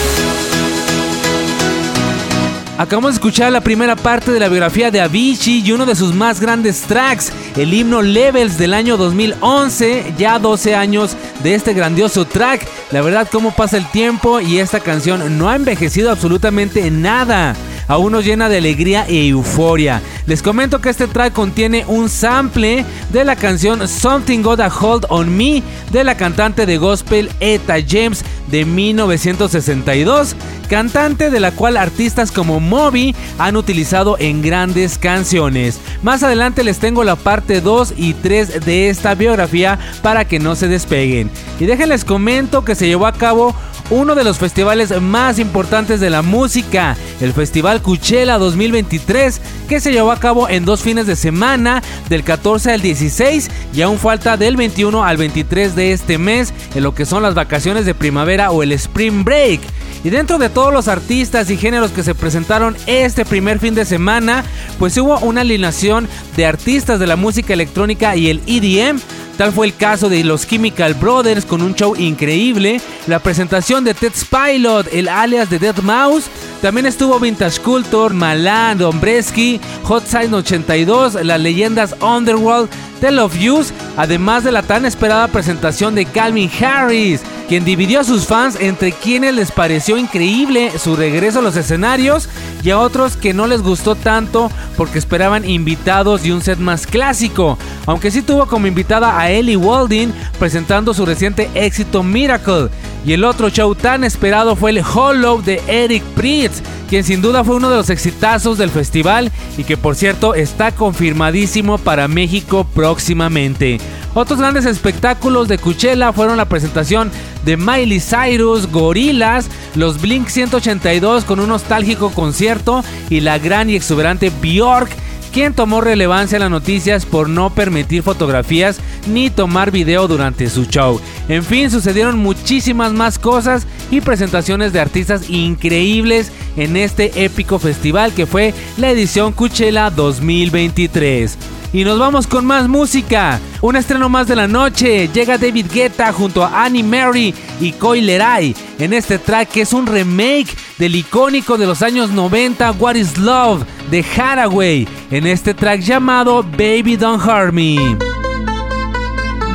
Acabamos 2.76 3.12
de 3.12 3.14
escuchar 3.14 3.52
la 3.52 3.62
primera 3.62 3.96
parte 3.96 4.32
de 4.32 4.40
la 4.40 4.48
biografía 4.48 4.90
de 4.90 5.00
Avicii 5.00 5.62
y 5.64 5.72
uno 5.72 5.86
de 5.86 5.94
sus 5.94 6.14
más 6.14 6.40
grandes 6.40 6.82
tracks, 6.82 7.32
el 7.56 7.72
himno 7.72 8.02
Levels 8.02 8.58
del 8.58 8.74
año 8.74 8.98
2011, 8.98 10.14
ya 10.18 10.38
12 10.38 10.74
años 10.74 11.16
de 11.42 11.54
este 11.54 11.72
grandioso 11.72 12.26
track. 12.26 12.66
La 12.90 13.00
verdad, 13.00 13.28
cómo 13.32 13.52
pasa 13.52 13.78
el 13.78 13.86
tiempo 13.86 14.40
y 14.40 14.58
esta 14.58 14.80
canción 14.80 15.38
no 15.38 15.48
ha 15.48 15.56
envejecido 15.56 16.10
absolutamente 16.10 16.90
nada 16.90 17.56
aún 17.88 18.12
nos 18.12 18.24
llena 18.24 18.48
de 18.48 18.58
alegría 18.58 19.06
e 19.08 19.28
euforia. 19.28 20.00
Les 20.26 20.40
comento 20.40 20.80
que 20.80 20.88
este 20.88 21.08
track 21.08 21.32
contiene 21.32 21.84
un 21.88 22.08
sample 22.08 22.84
de 23.10 23.24
la 23.24 23.34
canción 23.34 23.88
Something 23.88 24.42
Got 24.42 24.60
a 24.60 24.68
Hold 24.68 25.06
on 25.08 25.36
Me 25.36 25.62
de 25.90 26.04
la 26.04 26.16
cantante 26.16 26.64
de 26.64 26.78
gospel 26.78 27.28
Etta 27.40 27.76
James 27.86 28.24
de 28.48 28.64
1962, 28.64 30.36
cantante 30.68 31.30
de 31.30 31.40
la 31.40 31.50
cual 31.50 31.76
artistas 31.76 32.30
como 32.30 32.60
Moby 32.60 33.16
han 33.38 33.56
utilizado 33.56 34.16
en 34.20 34.42
grandes 34.42 34.96
canciones. 34.96 35.80
Más 36.02 36.22
adelante 36.22 36.62
les 36.62 36.78
tengo 36.78 37.02
la 37.02 37.16
parte 37.16 37.60
2 37.60 37.94
y 37.96 38.14
3 38.14 38.64
de 38.64 38.90
esta 38.90 39.16
biografía 39.16 39.78
para 40.02 40.24
que 40.24 40.38
no 40.38 40.54
se 40.54 40.68
despeguen. 40.68 41.30
Y 41.58 41.66
déjenles 41.66 42.04
comento 42.04 42.64
que 42.64 42.76
se 42.76 42.86
llevó 42.86 43.06
a 43.06 43.12
cabo 43.12 43.56
uno 43.92 44.14
de 44.14 44.24
los 44.24 44.38
festivales 44.38 44.98
más 45.02 45.38
importantes 45.38 46.00
de 46.00 46.08
la 46.08 46.22
música, 46.22 46.96
el 47.20 47.34
Festival 47.34 47.82
Coachella 47.82 48.38
2023, 48.38 49.40
que 49.68 49.80
se 49.80 49.92
llevó 49.92 50.12
a 50.12 50.18
cabo 50.18 50.48
en 50.48 50.64
dos 50.64 50.80
fines 50.80 51.06
de 51.06 51.14
semana, 51.14 51.82
del 52.08 52.24
14 52.24 52.72
al 52.72 52.80
16 52.80 53.50
y 53.74 53.82
aún 53.82 53.98
falta 53.98 54.38
del 54.38 54.56
21 54.56 55.04
al 55.04 55.18
23 55.18 55.76
de 55.76 55.92
este 55.92 56.16
mes, 56.16 56.54
en 56.74 56.82
lo 56.84 56.94
que 56.94 57.04
son 57.04 57.22
las 57.22 57.34
vacaciones 57.34 57.84
de 57.84 57.94
primavera 57.94 58.50
o 58.50 58.62
el 58.62 58.72
Spring 58.72 59.24
Break. 59.24 59.60
Y 60.04 60.10
dentro 60.10 60.38
de 60.38 60.48
todos 60.48 60.72
los 60.72 60.88
artistas 60.88 61.50
y 61.50 61.58
géneros 61.58 61.92
que 61.92 62.02
se 62.02 62.14
presentaron 62.14 62.76
este 62.86 63.24
primer 63.24 63.58
fin 63.58 63.74
de 63.74 63.84
semana, 63.84 64.42
pues 64.78 64.96
hubo 64.96 65.18
una 65.18 65.42
alineación 65.42 66.08
de 66.34 66.46
artistas 66.46 66.98
de 66.98 67.06
la 67.06 67.16
música 67.16 67.52
electrónica 67.52 68.16
y 68.16 68.30
el 68.30 68.40
EDM. 68.46 69.00
Tal 69.36 69.52
fue 69.52 69.66
el 69.66 69.74
caso 69.74 70.08
de 70.08 70.22
los 70.24 70.46
Chemical 70.46 70.94
Brothers 70.94 71.44
con 71.44 71.62
un 71.62 71.74
show 71.74 71.94
increíble, 71.96 72.80
la 73.06 73.18
presentación 73.18 73.82
de 73.82 73.94
Ted 73.94 74.12
Pilot, 74.30 74.88
el 74.92 75.08
alias 75.08 75.48
de 75.48 75.58
Dead 75.58 75.76
Mouse, 75.78 76.26
también 76.60 76.86
estuvo 76.86 77.18
Vintage 77.18 77.60
Culture, 77.60 78.14
Malan, 78.14 78.78
Dombresky, 78.78 79.60
Hot 79.82 80.06
Side 80.06 80.32
82, 80.32 81.24
las 81.24 81.40
leyendas 81.40 81.96
Underworld, 82.00 82.70
Tell 83.00 83.18
of 83.18 83.34
Use, 83.34 83.74
además 83.96 84.44
de 84.44 84.52
la 84.52 84.62
tan 84.62 84.86
esperada 84.86 85.26
presentación 85.26 85.96
de 85.96 86.04
Calvin 86.04 86.48
Harris, 86.60 87.20
quien 87.48 87.64
dividió 87.64 87.98
a 87.98 88.04
sus 88.04 88.26
fans 88.26 88.56
entre 88.60 88.92
quienes 88.92 89.34
les 89.34 89.50
pareció 89.50 89.96
increíble 89.98 90.70
su 90.78 90.94
regreso 90.94 91.40
a 91.40 91.42
los 91.42 91.56
escenarios 91.56 92.28
y 92.62 92.70
a 92.70 92.78
otros 92.78 93.16
que 93.16 93.34
no 93.34 93.48
les 93.48 93.60
gustó 93.60 93.96
tanto 93.96 94.48
porque 94.76 95.00
esperaban 95.00 95.44
invitados 95.44 96.24
y 96.24 96.30
un 96.30 96.42
set 96.42 96.58
más 96.60 96.86
clásico, 96.86 97.58
aunque 97.86 98.12
sí 98.12 98.22
tuvo 98.22 98.46
como 98.46 98.68
invitada 98.68 99.18
a 99.18 99.21
Ellie 99.30 99.56
Walding 99.56 100.12
presentando 100.38 100.94
su 100.94 101.06
reciente 101.06 101.50
éxito 101.54 102.02
Miracle. 102.02 102.68
Y 103.04 103.12
el 103.14 103.24
otro 103.24 103.50
show 103.50 103.74
tan 103.74 104.04
esperado 104.04 104.54
fue 104.54 104.70
el 104.70 104.80
Hollow 104.80 105.42
de 105.42 105.60
Eric 105.66 106.02
Pritz, 106.14 106.62
quien 106.88 107.02
sin 107.02 107.20
duda 107.20 107.42
fue 107.42 107.56
uno 107.56 107.68
de 107.68 107.76
los 107.76 107.90
exitazos 107.90 108.58
del 108.58 108.70
festival 108.70 109.32
y 109.58 109.64
que 109.64 109.76
por 109.76 109.96
cierto 109.96 110.34
está 110.34 110.70
confirmadísimo 110.72 111.78
para 111.78 112.06
México 112.06 112.64
próximamente. 112.74 113.80
Otros 114.14 114.38
grandes 114.38 114.66
espectáculos 114.66 115.48
de 115.48 115.58
Coachella 115.58 116.12
fueron 116.12 116.36
la 116.36 116.44
presentación 116.44 117.10
de 117.44 117.56
Miley 117.56 117.98
Cyrus, 117.98 118.70
Gorillaz, 118.70 119.46
los 119.74 120.00
Blink 120.00 120.28
182 120.28 121.24
con 121.24 121.40
un 121.40 121.48
nostálgico 121.48 122.10
concierto 122.10 122.84
y 123.08 123.20
la 123.20 123.38
gran 123.38 123.70
y 123.70 123.74
exuberante 123.74 124.30
Bjork 124.42 124.90
quien 125.32 125.54
tomó 125.54 125.80
relevancia 125.80 126.36
en 126.36 126.40
las 126.42 126.50
noticias 126.50 127.06
por 127.06 127.28
no 127.28 127.50
permitir 127.50 128.02
fotografías 128.02 128.80
ni 129.06 129.30
tomar 129.30 129.70
video 129.70 130.06
durante 130.06 130.48
su 130.48 130.66
show. 130.66 131.00
En 131.28 131.42
fin, 131.42 131.70
sucedieron 131.70 132.18
muchísimas 132.18 132.92
más 132.92 133.18
cosas 133.18 133.66
y 133.90 134.00
presentaciones 134.00 134.72
de 134.72 134.80
artistas 134.80 135.28
increíbles 135.30 136.30
en 136.56 136.76
este 136.76 137.24
épico 137.24 137.58
festival 137.58 138.12
que 138.12 138.26
fue 138.26 138.54
la 138.76 138.90
edición 138.90 139.32
Coachella 139.32 139.90
2023. 139.90 141.38
Y 141.72 141.84
nos 141.84 141.98
vamos 141.98 142.26
con 142.26 142.44
más 142.44 142.68
música. 142.68 143.40
Un 143.62 143.76
estreno 143.76 144.10
más 144.10 144.26
de 144.28 144.36
la 144.36 144.46
noche. 144.46 145.08
Llega 145.08 145.38
David 145.38 145.66
Guetta 145.72 146.12
junto 146.12 146.44
a 146.44 146.64
Annie 146.64 146.82
Mary 146.82 147.34
y 147.60 147.72
Coy 147.72 148.02
Leray 148.02 148.54
en 148.78 148.92
este 148.92 149.18
track 149.18 149.48
que 149.48 149.62
es 149.62 149.72
un 149.72 149.86
remake 149.86 150.54
del 150.78 150.96
icónico 150.96 151.56
de 151.56 151.66
los 151.66 151.80
años 151.80 152.10
90 152.10 152.72
What 152.72 152.96
is 152.96 153.16
Love 153.16 153.64
de 153.90 154.04
Haraway 154.04 154.86
en 155.10 155.26
este 155.26 155.54
track 155.54 155.80
llamado 155.80 156.42
Baby 156.42 156.96
Don't 156.96 157.24
Hurt 157.24 157.54
Me. 157.54 157.76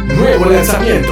Nuevo 0.05 0.45
lanzamiento. 0.45 1.11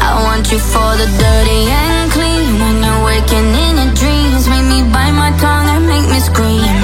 I 0.00 0.22
want 0.22 0.50
you 0.50 0.58
for 0.58 0.96
the 0.96 1.06
dirty 1.06 1.70
and 1.70 2.12
clean. 2.12 2.58
When 2.60 2.82
you're 2.82 3.04
waking 3.04 3.54
in 3.54 3.76
your 3.76 3.94
dreams, 3.94 4.48
make 4.48 4.64
me 4.64 4.82
bite 4.92 5.12
my 5.12 5.32
tongue 5.40 5.68
and 5.68 5.86
make 5.86 6.06
me 6.10 6.20
scream. 6.20 6.83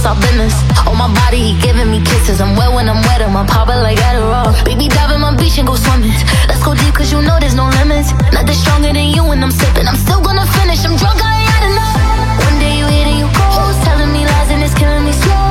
is 0.00 0.06
our 0.06 0.16
business. 0.16 0.54
On 0.88 0.96
my 0.96 1.12
body, 1.12 1.52
he 1.52 1.52
giving 1.60 1.90
me 1.90 2.00
kisses. 2.00 2.40
I'm 2.40 2.56
wet 2.56 2.72
when 2.72 2.88
I'm 2.88 3.00
wet, 3.08 3.20
I'm 3.20 3.46
popping 3.46 3.80
like 3.84 3.98
Adderall. 3.98 4.52
Baby, 4.64 4.88
dive 4.88 5.12
in 5.12 5.20
my 5.20 5.34
beach 5.36 5.58
and 5.58 5.66
go 5.66 5.76
swimming. 5.76 6.16
Let's 6.48 6.62
go 6.64 6.74
deep, 6.74 6.94
cause 6.94 7.12
you 7.12 7.20
know 7.22 7.36
there's 7.38 7.54
no 7.54 7.68
limits. 7.80 8.12
Nothing 8.32 8.58
stronger 8.62 8.92
than 8.92 9.08
you 9.14 9.22
when 9.24 9.42
I'm 9.44 9.52
sipping. 9.52 9.86
I'm 9.86 9.96
still 9.96 10.22
gonna 10.22 10.46
finish, 10.58 10.84
I'm 10.84 10.96
drunk, 10.96 11.20
I 11.22 11.30
ain't 11.40 11.50
had 11.52 11.64
enough. 11.70 12.44
One 12.46 12.56
day 12.58 12.72
you 12.80 12.86
hit 12.86 13.06
and 13.12 13.18
you 13.20 13.28
close, 13.36 13.76
telling 13.84 14.12
me 14.12 14.24
lies 14.24 14.50
and 14.50 14.62
it's 14.62 14.74
killing 14.74 15.04
me 15.04 15.12
slowly. 15.12 15.49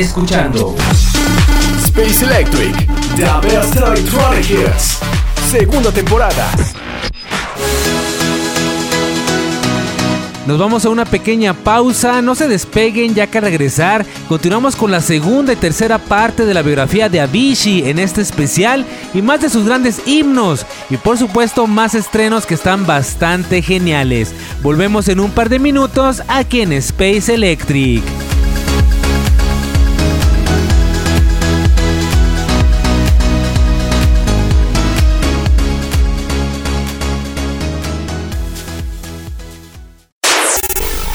escuchando 0.00 0.76
Space 1.82 2.24
Electric, 2.24 2.86
The 3.16 3.24
Best 3.42 3.74
Electronic 3.74 4.48
Hits, 4.48 4.98
segunda 5.50 5.90
temporada. 5.90 6.48
Nos 10.46 10.56
vamos 10.56 10.84
a 10.84 10.90
una 10.90 11.04
pequeña 11.04 11.52
pausa, 11.52 12.22
no 12.22 12.36
se 12.36 12.46
despeguen 12.46 13.16
ya 13.16 13.26
que 13.26 13.38
al 13.38 13.44
regresar 13.44 14.06
continuamos 14.28 14.76
con 14.76 14.92
la 14.92 15.00
segunda 15.00 15.52
y 15.52 15.56
tercera 15.56 15.98
parte 15.98 16.46
de 16.46 16.54
la 16.54 16.62
biografía 16.62 17.08
de 17.08 17.20
Avicii 17.20 17.88
en 17.88 17.98
este 17.98 18.20
especial 18.20 18.86
y 19.12 19.20
más 19.20 19.40
de 19.40 19.50
sus 19.50 19.66
grandes 19.66 20.06
himnos 20.06 20.64
y 20.90 20.96
por 20.96 21.18
supuesto 21.18 21.66
más 21.66 21.96
estrenos 21.96 22.46
que 22.46 22.54
están 22.54 22.86
bastante 22.86 23.62
geniales. 23.62 24.32
Volvemos 24.62 25.08
en 25.08 25.18
un 25.18 25.32
par 25.32 25.48
de 25.48 25.58
minutos 25.58 26.22
aquí 26.28 26.60
en 26.60 26.72
Space 26.72 27.34
Electric. 27.34 28.04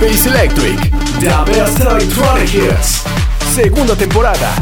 Space 0.00 0.26
Electric, 0.30 0.80
The 1.20 1.28
Best 1.44 1.78
Electronic. 1.78 2.82
Segunda 3.54 3.94
temporada. 3.94 4.54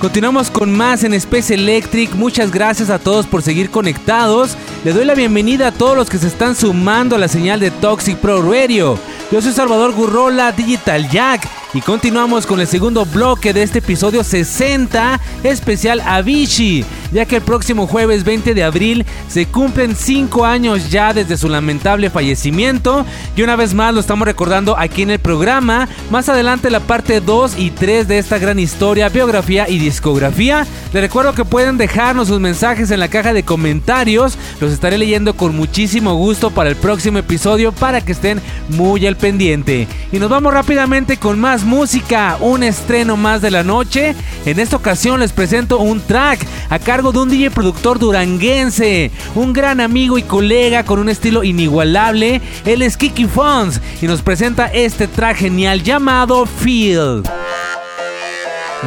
Continuamos 0.00 0.48
con 0.48 0.70
más 0.70 1.02
en 1.02 1.12
Space 1.14 1.52
Electric. 1.52 2.14
Muchas 2.14 2.52
gracias 2.52 2.88
a 2.88 3.00
todos 3.00 3.26
por 3.26 3.42
seguir 3.42 3.70
conectados. 3.70 4.56
Le 4.84 4.92
doy 4.92 5.04
la 5.04 5.16
bienvenida 5.16 5.66
a 5.66 5.72
todos 5.72 5.96
los 5.96 6.08
que 6.08 6.18
se 6.18 6.28
están 6.28 6.54
sumando 6.54 7.16
a 7.16 7.18
la 7.18 7.26
señal 7.26 7.58
de 7.58 7.72
Toxic 7.72 8.16
Pro 8.18 8.42
Radio. 8.42 8.96
Yo 9.32 9.42
soy 9.42 9.50
Salvador 9.50 9.92
Gurrola, 9.92 10.52
Digital 10.52 11.10
Jack, 11.10 11.48
y 11.74 11.80
continuamos 11.80 12.46
con 12.46 12.60
el 12.60 12.68
segundo 12.68 13.04
bloque 13.04 13.52
de 13.52 13.64
este 13.64 13.80
episodio 13.80 14.22
60 14.22 15.20
especial 15.42 16.00
Avicii, 16.00 16.84
ya 17.12 17.24
que 17.24 17.36
el 17.36 17.42
próximo 17.42 17.86
jueves 17.86 18.24
20 18.24 18.54
de 18.54 18.64
abril 18.64 19.04
se 19.28 19.46
cumplen 19.46 19.94
5 19.96 20.44
años 20.44 20.90
ya 20.90 21.12
desde 21.12 21.36
su 21.36 21.48
lamentable 21.48 22.10
fallecimiento 22.10 23.04
y 23.36 23.42
una 23.42 23.56
vez 23.56 23.74
más 23.74 23.94
lo 23.94 24.00
estamos 24.00 24.26
recordando 24.26 24.76
aquí 24.78 25.02
en 25.02 25.10
el 25.10 25.18
programa. 25.18 25.88
Más 26.10 26.28
adelante 26.28 26.70
la 26.70 26.80
parte 26.80 27.20
2 27.20 27.58
y 27.58 27.70
3 27.70 28.08
de 28.08 28.18
esta 28.18 28.38
gran 28.38 28.58
historia, 28.58 29.08
biografía 29.08 29.68
y 29.68 29.78
discografía. 29.78 30.66
Les 30.92 31.02
recuerdo 31.02 31.34
que 31.34 31.44
pueden 31.44 31.76
dejarnos 31.76 32.28
sus 32.28 32.40
mensajes 32.40 32.90
en 32.90 33.00
la 33.00 33.08
caja 33.08 33.32
de 33.32 33.42
comentarios, 33.42 34.38
los 34.60 34.72
estaré 34.72 34.98
leyendo 34.98 35.36
con 35.36 35.56
muchísimo 35.56 36.14
gusto 36.14 36.50
para 36.50 36.70
el 36.70 36.76
próximo 36.76 37.18
episodio 37.18 37.72
para 37.72 38.00
que 38.00 38.12
estén 38.12 38.40
muy 38.68 39.06
al 39.06 39.16
pendiente. 39.16 39.88
Y 40.12 40.18
nos 40.18 40.30
vamos 40.30 40.52
rápidamente 40.52 41.16
con 41.16 41.38
más 41.38 41.64
música, 41.64 42.36
un 42.40 42.62
estreno 42.62 43.16
más 43.16 43.42
de 43.42 43.50
la 43.50 43.62
noche. 43.62 44.14
En 44.44 44.60
esta 44.60 44.76
ocasión 44.76 45.20
les 45.20 45.32
presento 45.32 45.78
un 45.78 46.00
track 46.00 46.46
a 46.70 46.78
cargo 46.78 47.05
de 47.12 47.18
un 47.20 47.28
DJ 47.28 47.50
productor 47.50 47.98
duranguense, 47.98 49.10
un 49.34 49.52
gran 49.52 49.80
amigo 49.80 50.18
y 50.18 50.22
colega 50.22 50.84
con 50.84 50.98
un 50.98 51.08
estilo 51.08 51.44
inigualable. 51.44 52.40
Él 52.64 52.82
es 52.82 52.96
Kiki 52.96 53.26
Fons 53.26 53.80
y 54.00 54.06
nos 54.06 54.22
presenta 54.22 54.66
este 54.66 55.06
track 55.06 55.36
genial 55.36 55.82
llamado 55.82 56.46
Feel. 56.46 57.22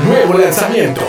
Nuevo 0.05 0.33
lanzamiento. 0.37 1.01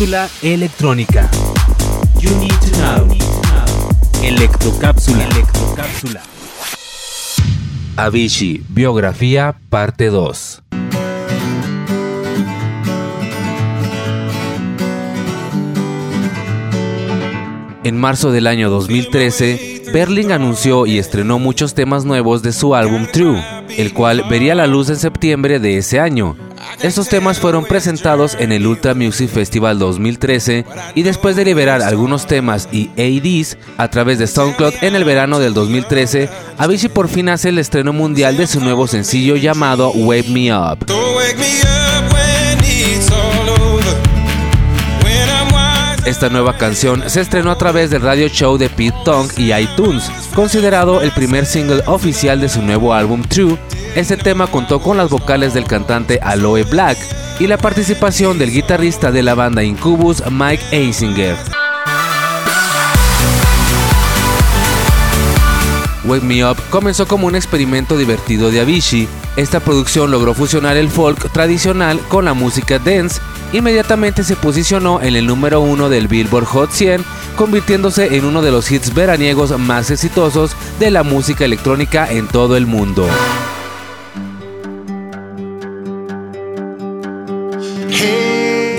Electrónica. 0.00 1.30
Electrocápsula. 4.22 5.24
Electrocápsula. 5.26 6.22
Avicii, 7.96 8.64
biografía, 8.70 9.56
parte 9.68 10.06
2. 10.06 10.62
En 17.84 17.98
marzo 17.98 18.32
del 18.32 18.46
año 18.46 18.70
2013, 18.70 19.82
Berling 19.92 20.32
anunció 20.32 20.86
y 20.86 20.96
estrenó 20.98 21.38
muchos 21.38 21.74
temas 21.74 22.06
nuevos 22.06 22.42
de 22.42 22.54
su 22.54 22.74
álbum 22.74 23.06
True, 23.12 23.38
el 23.76 23.92
cual 23.92 24.24
vería 24.30 24.54
la 24.54 24.66
luz 24.66 24.88
en 24.88 24.96
septiembre 24.96 25.58
de 25.58 25.76
ese 25.76 26.00
año. 26.00 26.38
Estos 26.82 27.08
temas 27.08 27.38
fueron 27.38 27.64
presentados 27.64 28.36
en 28.38 28.52
el 28.52 28.66
Ultra 28.66 28.94
Music 28.94 29.30
Festival 29.30 29.78
2013 29.78 30.64
y 30.94 31.02
después 31.02 31.36
de 31.36 31.44
liberar 31.44 31.82
algunos 31.82 32.26
temas 32.26 32.68
y 32.72 32.90
ADs 32.96 33.56
a 33.76 33.88
través 33.88 34.18
de 34.18 34.26
SoundCloud 34.26 34.74
en 34.82 34.94
el 34.94 35.04
verano 35.04 35.38
del 35.38 35.54
2013, 35.54 36.28
Avicii 36.58 36.88
por 36.88 37.08
fin 37.08 37.28
hace 37.28 37.50
el 37.50 37.58
estreno 37.58 37.92
mundial 37.92 38.36
de 38.36 38.46
su 38.46 38.60
nuevo 38.60 38.86
sencillo 38.86 39.36
llamado 39.36 39.90
Wake 39.90 40.30
Me 40.30 40.54
Up. 40.54 40.86
Esta 46.06 46.28
nueva 46.28 46.56
canción 46.56 47.08
se 47.08 47.20
estrenó 47.20 47.50
a 47.50 47.58
través 47.58 47.90
del 47.90 48.02
radio 48.02 48.26
show 48.28 48.56
de 48.56 48.68
Pete 48.68 48.96
Tong 49.04 49.30
y 49.36 49.52
iTunes, 49.52 50.10
considerado 50.34 51.02
el 51.02 51.12
primer 51.12 51.46
single 51.46 51.82
oficial 51.86 52.40
de 52.40 52.48
su 52.48 52.62
nuevo 52.62 52.92
álbum 52.92 53.22
True. 53.22 53.56
Este 53.96 54.16
tema 54.16 54.46
contó 54.46 54.80
con 54.80 54.96
las 54.96 55.10
vocales 55.10 55.52
del 55.52 55.64
cantante 55.64 56.20
Aloe 56.22 56.62
Black 56.62 56.96
y 57.40 57.48
la 57.48 57.58
participación 57.58 58.38
del 58.38 58.52
guitarrista 58.52 59.10
de 59.10 59.24
la 59.24 59.34
banda 59.34 59.64
Incubus, 59.64 60.22
Mike 60.30 60.62
Eisinger. 60.70 61.36
Wake 66.04 66.24
Me 66.24 66.44
Up 66.44 66.56
comenzó 66.70 67.06
como 67.08 67.26
un 67.26 67.34
experimento 67.34 67.96
divertido 67.96 68.52
de 68.52 68.60
Avicii. 68.60 69.08
Esta 69.36 69.58
producción 69.58 70.12
logró 70.12 70.34
fusionar 70.34 70.76
el 70.76 70.88
folk 70.88 71.30
tradicional 71.32 71.98
con 72.08 72.24
la 72.24 72.34
música 72.34 72.78
dance. 72.78 73.20
Inmediatamente 73.52 74.22
se 74.22 74.36
posicionó 74.36 75.02
en 75.02 75.16
el 75.16 75.26
número 75.26 75.60
uno 75.60 75.88
del 75.88 76.06
Billboard 76.06 76.44
Hot 76.46 76.70
100, 76.70 77.04
convirtiéndose 77.36 78.16
en 78.16 78.24
uno 78.24 78.40
de 78.40 78.52
los 78.52 78.70
hits 78.70 78.94
veraniegos 78.94 79.58
más 79.58 79.90
exitosos 79.90 80.52
de 80.78 80.92
la 80.92 81.02
música 81.02 81.44
electrónica 81.44 82.10
en 82.10 82.28
todo 82.28 82.56
el 82.56 82.66
mundo. 82.66 83.08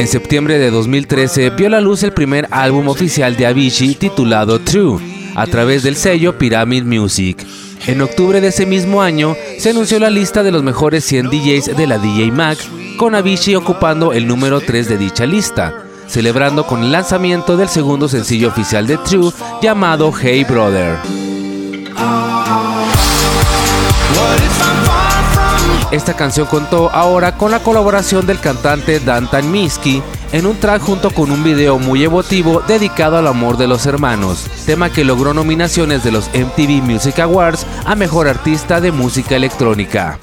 En 0.01 0.07
septiembre 0.07 0.57
de 0.57 0.71
2013 0.71 1.51
vio 1.51 1.69
la 1.69 1.79
luz 1.79 2.01
el 2.01 2.11
primer 2.11 2.47
álbum 2.49 2.87
oficial 2.87 3.35
de 3.37 3.45
Avicii 3.45 3.93
titulado 3.93 4.59
True, 4.59 4.99
a 5.35 5.45
través 5.45 5.83
del 5.83 5.95
sello 5.95 6.39
Pyramid 6.39 6.85
Music. 6.85 7.45
En 7.85 8.01
octubre 8.01 8.41
de 8.41 8.47
ese 8.47 8.65
mismo 8.65 9.03
año 9.03 9.35
se 9.59 9.69
anunció 9.69 9.99
la 9.99 10.09
lista 10.09 10.41
de 10.41 10.51
los 10.51 10.63
mejores 10.63 11.03
100 11.03 11.29
DJs 11.29 11.77
de 11.77 11.85
la 11.85 11.99
DJ 11.99 12.31
Mag, 12.31 12.57
con 12.97 13.13
Avicii 13.13 13.53
ocupando 13.53 14.11
el 14.11 14.27
número 14.27 14.59
3 14.59 14.89
de 14.89 14.97
dicha 14.97 15.27
lista, 15.27 15.83
celebrando 16.07 16.65
con 16.65 16.81
el 16.83 16.91
lanzamiento 16.91 17.55
del 17.55 17.69
segundo 17.69 18.09
sencillo 18.09 18.47
oficial 18.47 18.87
de 18.87 18.97
True 18.97 19.31
llamado 19.61 20.11
Hey 20.19 20.43
Brother. 20.45 20.97
Esta 25.91 26.13
canción 26.13 26.47
contó 26.47 26.89
ahora 26.89 27.35
con 27.35 27.51
la 27.51 27.59
colaboración 27.59 28.25
del 28.25 28.39
cantante 28.39 29.01
Dantan 29.01 29.51
Miski 29.51 30.01
en 30.31 30.45
un 30.45 30.55
track 30.57 30.81
junto 30.81 31.11
con 31.11 31.29
un 31.31 31.43
video 31.43 31.79
muy 31.79 32.05
emotivo 32.05 32.61
dedicado 32.65 33.17
al 33.17 33.27
amor 33.27 33.57
de 33.57 33.67
los 33.67 33.85
hermanos, 33.85 34.47
tema 34.65 34.89
que 34.89 35.03
logró 35.03 35.33
nominaciones 35.33 36.01
de 36.05 36.11
los 36.11 36.29
MTV 36.29 36.81
Music 36.81 37.19
Awards 37.19 37.65
a 37.85 37.95
Mejor 37.95 38.29
Artista 38.29 38.79
de 38.79 38.93
Música 38.93 39.35
Electrónica. 39.35 40.17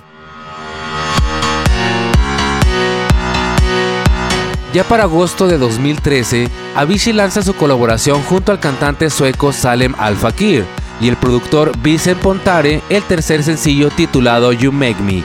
Ya 4.73 4.85
para 4.85 5.03
agosto 5.03 5.49
de 5.49 5.59
2013, 5.59 6.49
Avicii 6.77 7.13
lanza 7.13 7.43
su 7.43 7.55
colaboración 7.55 8.23
junto 8.23 8.53
al 8.53 8.61
cantante 8.61 9.11
sueco 9.11 9.53
Salem 9.53 9.95
Al 9.99 10.17
Fakir 10.17 10.65
y 11.01 11.09
el 11.09 11.17
productor 11.17 11.73
Vincent 11.79 12.21
Pontare 12.21 12.83
el 12.89 13.03
tercer 13.03 13.43
sencillo 13.43 13.91
titulado 13.91 14.53
You 14.53 14.73
Make 14.73 15.01
Me, 15.03 15.23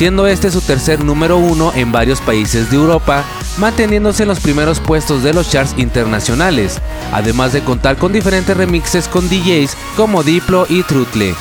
siendo 0.00 0.26
este 0.26 0.50
su 0.50 0.62
tercer 0.62 1.04
número 1.04 1.36
uno 1.36 1.74
en 1.74 1.92
varios 1.92 2.22
países 2.22 2.70
de 2.70 2.76
Europa, 2.78 3.22
manteniéndose 3.58 4.22
en 4.22 4.30
los 4.30 4.40
primeros 4.40 4.80
puestos 4.80 5.22
de 5.22 5.34
los 5.34 5.50
charts 5.50 5.74
internacionales, 5.76 6.80
además 7.12 7.52
de 7.52 7.60
contar 7.60 7.98
con 7.98 8.10
diferentes 8.10 8.56
remixes 8.56 9.08
con 9.08 9.28
DJs 9.28 9.76
como 9.98 10.22
Diplo 10.22 10.64
y 10.70 10.84
Trutle. 10.84 11.34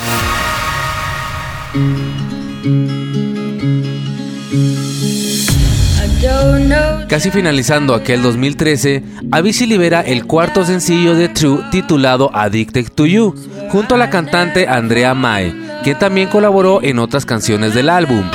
Casi 7.08 7.32
finalizando 7.32 7.96
aquel 7.96 8.22
2013, 8.22 9.04
Avicii 9.32 9.68
libera 9.68 10.02
el 10.02 10.26
cuarto 10.26 10.66
sencillo 10.66 11.16
de 11.16 11.30
True 11.30 11.64
titulado 11.72 12.30
Addicted 12.34 12.90
to 12.90 13.06
You, 13.06 13.34
junto 13.72 13.96
a 13.96 13.98
la 13.98 14.10
cantante 14.10 14.68
Andrea 14.68 15.14
Mae, 15.14 15.56
quien 15.82 15.98
también 15.98 16.28
colaboró 16.28 16.84
en 16.84 17.00
otras 17.00 17.26
canciones 17.26 17.74
del 17.74 17.88
álbum. 17.88 18.30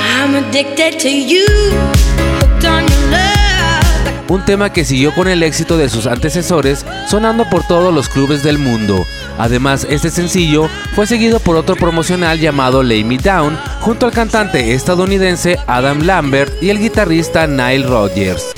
Un 4.27 4.43
tema 4.43 4.73
que 4.73 4.83
siguió 4.83 5.13
con 5.13 5.27
el 5.27 5.43
éxito 5.43 5.77
de 5.77 5.87
sus 5.87 6.07
antecesores, 6.07 6.83
sonando 7.07 7.47
por 7.47 7.65
todos 7.67 7.93
los 7.93 8.09
clubes 8.09 8.41
del 8.41 8.57
mundo. 8.57 9.05
Además, 9.37 9.85
este 9.87 10.09
sencillo 10.09 10.67
fue 10.95 11.05
seguido 11.05 11.39
por 11.39 11.55
otro 11.55 11.75
promocional 11.75 12.39
llamado 12.39 12.81
Lay 12.81 13.03
Me 13.03 13.17
Down, 13.17 13.55
junto 13.81 14.07
al 14.07 14.13
cantante 14.13 14.73
estadounidense 14.73 15.59
Adam 15.67 16.01
Lambert 16.01 16.51
y 16.63 16.71
el 16.71 16.79
guitarrista 16.79 17.45
Nile 17.45 17.85
Rodgers. 17.85 18.53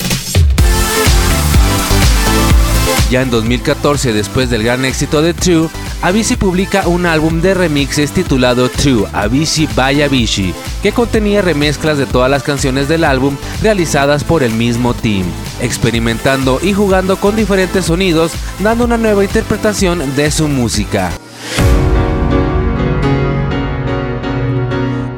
Ya 3.10 3.22
en 3.22 3.30
2014, 3.30 4.14
después 4.14 4.50
del 4.50 4.64
gran 4.64 4.84
éxito 4.86 5.22
de 5.22 5.34
True, 5.34 5.70
Avicii 6.02 6.36
publica 6.36 6.88
un 6.88 7.06
álbum 7.06 7.42
de 7.42 7.54
remixes 7.54 8.12
titulado 8.12 8.70
True 8.70 9.06
Avicii 9.14 9.68
by 9.76 10.04
Avicii, 10.04 10.54
que 10.88 10.94
contenía 10.94 11.42
remezclas 11.42 11.98
de 11.98 12.06
todas 12.06 12.32
las 12.32 12.44
canciones 12.44 12.88
del 12.88 13.04
álbum 13.04 13.36
realizadas 13.62 14.24
por 14.24 14.42
el 14.42 14.54
mismo 14.54 14.94
team, 14.94 15.26
experimentando 15.62 16.62
y 16.64 16.72
jugando 16.72 17.18
con 17.18 17.36
diferentes 17.36 17.84
sonidos, 17.84 18.32
dando 18.60 18.86
una 18.86 18.96
nueva 18.96 19.26
interpretación 19.26 20.16
de 20.16 20.32
su 20.32 20.48
música. 20.48 21.12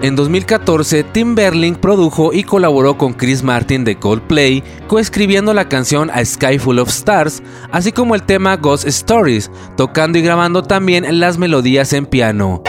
En 0.01 0.15
2014, 0.15 1.03
Tim 1.03 1.35
Berling 1.35 1.75
produjo 1.75 2.33
y 2.33 2.41
colaboró 2.41 2.97
con 2.97 3.13
Chris 3.13 3.43
Martin 3.43 3.83
de 3.83 3.99
Coldplay, 3.99 4.63
coescribiendo 4.87 5.53
la 5.53 5.69
canción 5.69 6.09
A 6.09 6.25
Sky 6.25 6.57
Full 6.57 6.79
of 6.79 6.89
Stars, 6.89 7.43
así 7.71 7.91
como 7.91 8.15
el 8.15 8.23
tema 8.23 8.57
Ghost 8.57 8.87
Stories, 8.87 9.51
tocando 9.77 10.17
y 10.17 10.23
grabando 10.23 10.63
también 10.63 11.19
las 11.19 11.37
melodías 11.37 11.93
en 11.93 12.07
piano. 12.07 12.63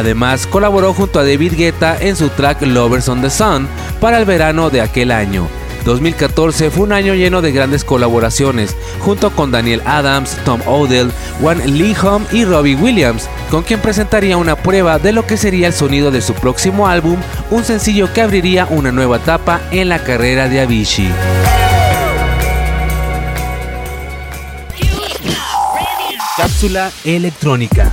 Además, 0.00 0.46
colaboró 0.46 0.94
junto 0.94 1.20
a 1.20 1.24
David 1.24 1.52
Guetta 1.58 1.94
en 2.00 2.16
su 2.16 2.30
track 2.30 2.62
Lovers 2.62 3.06
on 3.10 3.20
the 3.20 3.28
Sun 3.28 3.68
para 4.00 4.16
el 4.16 4.24
verano 4.24 4.70
de 4.70 4.80
aquel 4.80 5.10
año. 5.10 5.46
2014 5.84 6.70
fue 6.70 6.84
un 6.84 6.92
año 6.92 7.12
lleno 7.12 7.42
de 7.42 7.52
grandes 7.52 7.84
colaboraciones, 7.84 8.74
junto 9.00 9.28
con 9.30 9.50
Daniel 9.50 9.82
Adams, 9.84 10.38
Tom 10.46 10.62
Odell, 10.66 11.12
Juan 11.42 11.58
Lee 11.66 11.94
Hum 12.02 12.24
y 12.32 12.46
Robbie 12.46 12.76
Williams, 12.76 13.28
con 13.50 13.62
quien 13.62 13.80
presentaría 13.80 14.38
una 14.38 14.56
prueba 14.56 14.98
de 14.98 15.12
lo 15.12 15.26
que 15.26 15.36
sería 15.36 15.66
el 15.66 15.74
sonido 15.74 16.10
de 16.10 16.22
su 16.22 16.32
próximo 16.32 16.88
álbum, 16.88 17.18
un 17.50 17.62
sencillo 17.62 18.10
que 18.10 18.22
abriría 18.22 18.66
una 18.70 18.92
nueva 18.92 19.18
etapa 19.18 19.60
en 19.70 19.90
la 19.90 20.02
carrera 20.02 20.48
de 20.48 20.62
Avicii. 20.62 21.12
Cápsula 26.38 26.90
electrónica. 27.04 27.92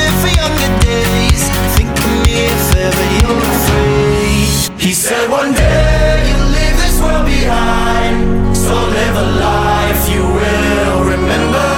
for 0.21 0.31
younger 0.41 0.71
days. 0.85 1.43
If 2.33 2.75
ever 2.77 3.05
you're. 3.17 3.41
He 4.77 4.93
said 4.93 5.29
one 5.29 5.53
day 5.53 6.23
you'll 6.27 6.49
leave 6.57 6.77
this 6.83 6.99
world 6.99 7.25
behind 7.25 8.57
So 8.57 8.73
live 8.73 9.15
a 9.15 9.27
life 9.39 10.09
you 10.09 10.23
will 10.23 11.03
remember 11.05 11.69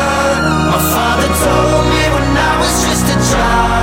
My 0.71 0.81
father 0.93 1.27
told 1.43 1.85
me 1.93 2.03
when 2.13 2.37
I 2.37 2.53
was 2.59 2.75
just 2.85 3.05
a 3.15 3.17
child 3.33 3.82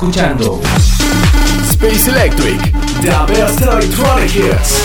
escuchando 0.00 0.58
Space 1.72 2.10
Electric, 2.10 2.58
the 3.02 3.32
best 3.34 3.60
electronic 3.60 4.34
hits. 4.34 4.80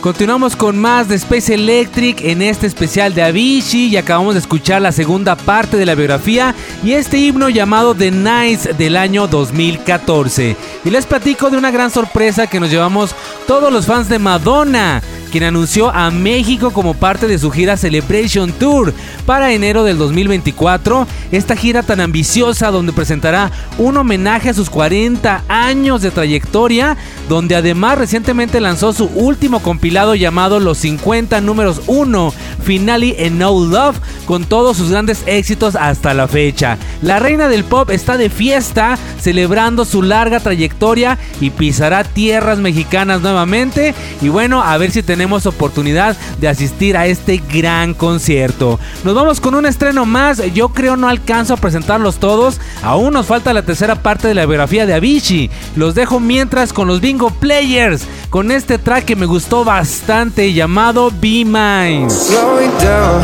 Continuamos 0.00 0.56
con 0.56 0.78
más 0.78 1.08
de 1.08 1.16
Space 1.16 1.52
Electric 1.52 2.22
en 2.22 2.40
este 2.40 2.66
especial 2.66 3.12
de 3.12 3.22
Avicii 3.22 3.88
y 3.88 3.98
acabamos 3.98 4.32
de 4.32 4.40
escuchar 4.40 4.80
la 4.80 4.92
segunda 4.92 5.36
parte 5.36 5.76
de 5.76 5.84
la 5.84 5.94
biografía 5.94 6.54
y 6.82 6.92
este 6.92 7.18
himno 7.18 7.50
llamado 7.50 7.94
The 7.94 8.12
Nights 8.12 8.78
del 8.78 8.96
año 8.96 9.26
2014. 9.26 10.56
Y 10.82 10.90
les 10.90 11.04
platico 11.04 11.50
de 11.50 11.58
una 11.58 11.70
gran 11.70 11.90
sorpresa 11.90 12.46
que 12.46 12.60
nos 12.60 12.70
llevamos 12.70 13.14
todos 13.46 13.70
los 13.70 13.84
fans 13.84 14.08
de 14.08 14.18
Madonna, 14.18 15.02
quien 15.36 15.44
anunció 15.44 15.90
a 15.94 16.10
México 16.10 16.70
como 16.70 16.94
parte 16.94 17.26
de 17.26 17.38
su 17.38 17.50
gira 17.50 17.76
Celebration 17.76 18.52
Tour 18.52 18.94
para 19.26 19.52
enero 19.52 19.84
del 19.84 19.98
2024. 19.98 21.06
Esta 21.30 21.54
gira 21.54 21.82
tan 21.82 22.00
ambiciosa 22.00 22.70
donde 22.70 22.94
presentará 22.94 23.50
un 23.76 23.98
homenaje 23.98 24.48
a 24.48 24.54
sus 24.54 24.70
40 24.70 25.42
años 25.46 26.00
de 26.00 26.10
trayectoria, 26.10 26.96
donde 27.28 27.54
además 27.54 27.98
recientemente 27.98 28.62
lanzó 28.62 28.94
su 28.94 29.10
último 29.14 29.60
compilado 29.60 30.14
llamado 30.14 30.58
Los 30.58 30.78
50 30.78 31.42
números 31.42 31.82
1, 31.86 32.32
Finale 32.64 33.14
and 33.22 33.38
No 33.38 33.62
Love, 33.62 33.98
con 34.24 34.46
todos 34.46 34.78
sus 34.78 34.90
grandes 34.90 35.22
éxitos 35.26 35.76
hasta 35.76 36.14
la 36.14 36.28
fecha. 36.28 36.78
La 37.02 37.18
reina 37.18 37.48
del 37.48 37.64
pop 37.64 37.90
está 37.90 38.16
de 38.16 38.30
fiesta, 38.30 38.96
celebrando 39.20 39.84
su 39.84 40.00
larga 40.00 40.40
trayectoria 40.40 41.18
y 41.42 41.50
pisará 41.50 42.04
tierras 42.04 42.56
mexicanas 42.56 43.20
nuevamente. 43.20 43.94
Y 44.22 44.30
bueno, 44.30 44.62
a 44.62 44.78
ver 44.78 44.90
si 44.92 45.02
tenemos 45.02 45.25
oportunidad 45.46 46.16
de 46.38 46.48
asistir 46.48 46.96
a 46.96 47.06
este 47.06 47.42
gran 47.52 47.94
concierto. 47.94 48.78
Nos 49.02 49.14
vamos 49.14 49.40
con 49.40 49.54
un 49.54 49.66
estreno 49.66 50.06
más. 50.06 50.40
Yo 50.54 50.68
creo 50.68 50.96
no 50.96 51.08
alcanzo 51.08 51.54
a 51.54 51.56
presentarlos 51.56 52.18
todos. 52.18 52.60
Aún 52.82 53.14
nos 53.14 53.26
falta 53.26 53.52
la 53.52 53.62
tercera 53.62 53.96
parte 53.96 54.28
de 54.28 54.34
la 54.34 54.46
biografía 54.46 54.86
de 54.86 54.94
Avicii. 54.94 55.50
Los 55.74 55.94
dejo 55.94 56.20
mientras 56.20 56.72
con 56.72 56.86
los 56.86 57.00
Bingo 57.00 57.30
Players. 57.30 58.06
Con 58.30 58.50
este 58.50 58.78
track 58.78 59.04
que 59.04 59.16
me 59.16 59.26
gustó 59.26 59.64
bastante 59.64 60.52
llamado 60.52 61.10
Be 61.20 61.44
Mine. 61.44 62.08
Slow 62.10 62.60
it 62.60 62.70
down, 62.82 63.22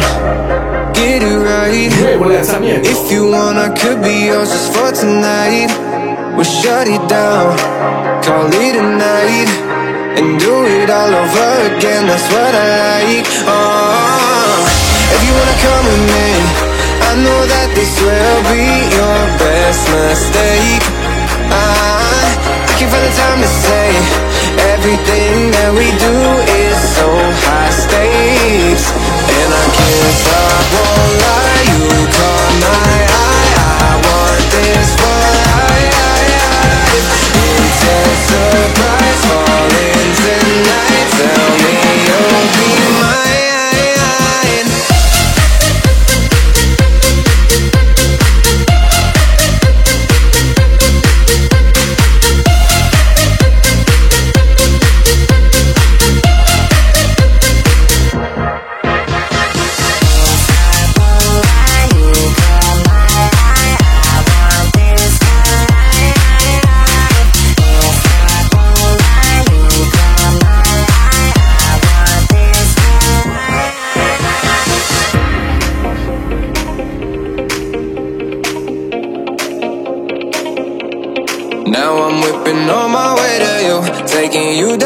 get 0.95 1.23
it 1.23 1.39
right. 1.39 1.93
Nuevo 2.01 2.27
lanzamiento. 2.27 2.89
If 2.89 3.13
you 3.13 3.31
want, 3.31 3.59
I 3.59 3.69
could 3.79 4.03
be 4.03 4.27
yours 4.27 4.49
just 4.51 4.75
for 4.75 4.93
tonight. 4.93 5.71
We'll 6.35 6.45
shut 6.45 6.89
it 6.89 7.07
down, 7.09 7.59
call 8.23 8.47
it 8.47 8.75
a 8.75 8.83
night, 8.83 9.49
and 10.19 10.39
do 10.39 10.55
it 10.67 10.91
all 10.91 11.13
over 11.13 11.53
again. 11.73 12.07
That's 12.07 12.29
what 12.33 12.53
I 12.55 12.67
like. 12.85 13.27
Oh, 13.49 14.59
if 15.15 15.21
you 15.27 15.33
wanna 15.33 15.59
come 15.67 15.85
with 15.89 16.05
me, 16.15 16.29
I 17.09 17.13
know 17.25 17.41
that 17.53 17.69
this 17.75 17.93
will 18.01 18.41
be 18.53 18.65
your 18.99 19.21
best 19.41 19.83
mistake. 19.93 20.85
I, 21.53 22.33
I 22.69 22.73
can't 22.79 22.91
find 22.93 23.05
the 23.05 23.15
time 23.17 23.41
to 23.45 23.51
say 23.67 23.89
everything 24.75 25.51
that 25.57 25.71
we 25.77 25.89
do 26.01 26.17
is 26.65 26.77
so 26.97 27.09
high 27.47 27.73
stakes, 27.73 28.87
and 28.93 29.51
I 29.53 29.65
can't 29.77 30.15
stop, 30.25 30.65
won't 30.75 31.15
lie. 31.25 31.63
You 31.73 31.89
caught 32.17 32.55
my 32.65 33.02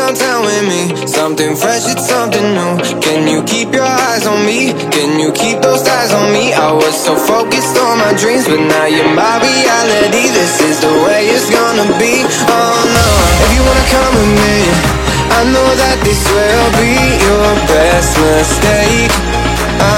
downtown 0.06 0.44
with 0.46 0.64
me. 0.70 1.06
Something 1.06 1.56
fresh, 1.56 1.82
it's 1.90 2.06
something 2.06 2.54
new. 2.54 2.78
Can 3.02 3.26
you 3.26 3.42
keep 3.42 3.72
your 3.74 3.82
eyes 3.82 4.26
on 4.26 4.46
me? 4.46 4.70
Can 4.94 5.18
you 5.18 5.32
keep 5.32 5.58
those 5.60 5.82
eyes 5.82 6.12
on 6.14 6.32
me? 6.32 6.54
I 6.54 6.70
was 6.70 6.94
so 6.94 7.16
focused 7.16 7.74
on 7.74 7.98
my 7.98 8.14
dreams, 8.14 8.46
but 8.46 8.62
now 8.62 8.86
you're 8.86 9.14
my 9.14 9.34
reality. 9.42 10.30
This 10.30 10.54
is 10.62 10.78
the 10.78 10.94
way 11.02 11.26
it's 11.34 11.50
gonna 11.50 11.90
be. 11.98 12.22
Oh 12.22 12.78
no, 12.94 13.08
if 13.42 13.50
you 13.50 13.62
wanna 13.66 13.86
come 13.90 14.14
with 14.14 14.32
me, 14.46 14.58
I 15.38 15.40
know 15.50 15.68
that 15.82 15.98
this 16.06 16.22
will 16.30 16.70
be 16.78 16.94
your 17.26 17.50
best 17.66 18.14
mistake. 18.22 19.10
I, 19.82 19.90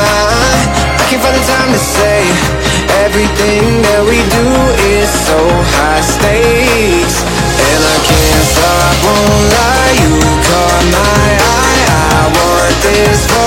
I 0.96 1.02
can't 1.12 1.20
find 1.20 1.36
the 1.36 1.44
time 1.44 1.70
to 1.76 1.80
say 1.80 2.20
everything 3.04 3.67
want 13.06 13.37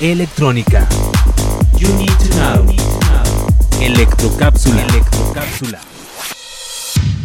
electrónica. 0.00 0.88
You 1.78 1.88
need 1.96 2.08
to 2.08 2.28
know. 2.36 2.66
Electrocápsula. 3.82 4.82
Electrocápsula. 4.82 5.80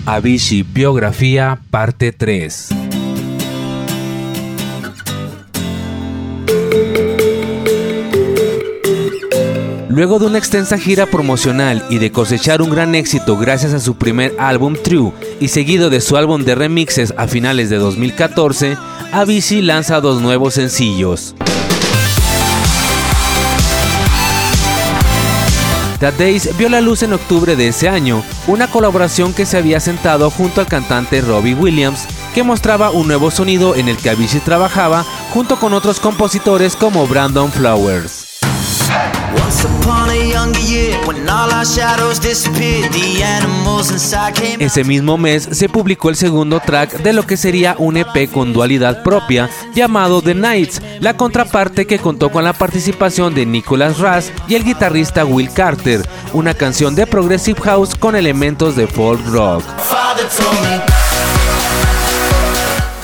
Avicii 0.05 0.63
Biografía, 0.63 1.59
parte 1.71 2.11
3. 2.11 2.69
Luego 9.87 10.19
de 10.19 10.25
una 10.25 10.37
extensa 10.37 10.77
gira 10.77 11.05
promocional 11.05 11.81
y 11.89 11.99
de 11.99 12.11
cosechar 12.11 12.61
un 12.61 12.69
gran 12.69 12.95
éxito 12.95 13.37
gracias 13.37 13.73
a 13.73 13.79
su 13.79 13.95
primer 13.95 14.35
álbum 14.37 14.75
True 14.75 15.13
y 15.39 15.47
seguido 15.47 15.89
de 15.89 16.01
su 16.01 16.17
álbum 16.17 16.43
de 16.43 16.55
remixes 16.55 17.13
a 17.15 17.27
finales 17.29 17.69
de 17.69 17.77
2014, 17.77 18.75
Avicii 19.13 19.61
lanza 19.61 20.01
dos 20.01 20.21
nuevos 20.21 20.55
sencillos. 20.55 21.35
The 25.99 26.11
Days 26.11 26.57
vio 26.57 26.69
la 26.69 26.81
luz 26.81 27.03
en 27.03 27.13
octubre 27.13 27.55
de 27.55 27.69
ese 27.69 27.87
año, 27.87 28.23
una 28.47 28.69
colaboración 28.69 29.33
que 29.33 29.45
se 29.45 29.57
había 29.57 29.79
sentado 29.79 30.29
junto 30.29 30.61
al 30.61 30.67
cantante 30.67 31.21
Robbie 31.21 31.55
Williams, 31.55 32.05
que 32.33 32.43
mostraba 32.43 32.91
un 32.91 33.07
nuevo 33.07 33.31
sonido 33.31 33.75
en 33.75 33.87
el 33.87 33.97
que 33.97 34.09
Avicii 34.09 34.41
trabajaba 34.41 35.05
junto 35.33 35.57
con 35.57 35.73
otros 35.73 35.99
compositores 35.99 36.75
como 36.75 37.07
Brandon 37.07 37.51
Flowers. 37.51 38.24
Ese 44.59 44.83
mismo 44.83 45.17
mes 45.17 45.47
se 45.51 45.69
publicó 45.69 46.09
el 46.09 46.15
segundo 46.15 46.59
track 46.59 47.01
de 47.01 47.13
lo 47.13 47.23
que 47.23 47.37
sería 47.37 47.75
un 47.77 47.97
EP 47.97 48.31
con 48.31 48.53
dualidad 48.53 49.03
propia 49.03 49.49
llamado 49.73 50.21
The 50.21 50.35
Nights, 50.35 50.81
la 50.99 51.15
contraparte 51.15 51.85
que 51.85 51.99
contó 51.99 52.31
con 52.31 52.43
la 52.43 52.53
participación 52.53 53.33
de 53.33 53.45
Nicholas 53.45 53.99
Raz 53.99 54.31
y 54.47 54.55
el 54.55 54.63
guitarrista 54.63 55.25
Will 55.25 55.51
Carter, 55.51 56.07
una 56.33 56.53
canción 56.53 56.95
de 56.95 57.07
progressive 57.07 57.61
house 57.61 57.95
con 57.95 58.15
elementos 58.15 58.75
de 58.75 58.87
folk 58.87 59.25
rock. 59.27 59.63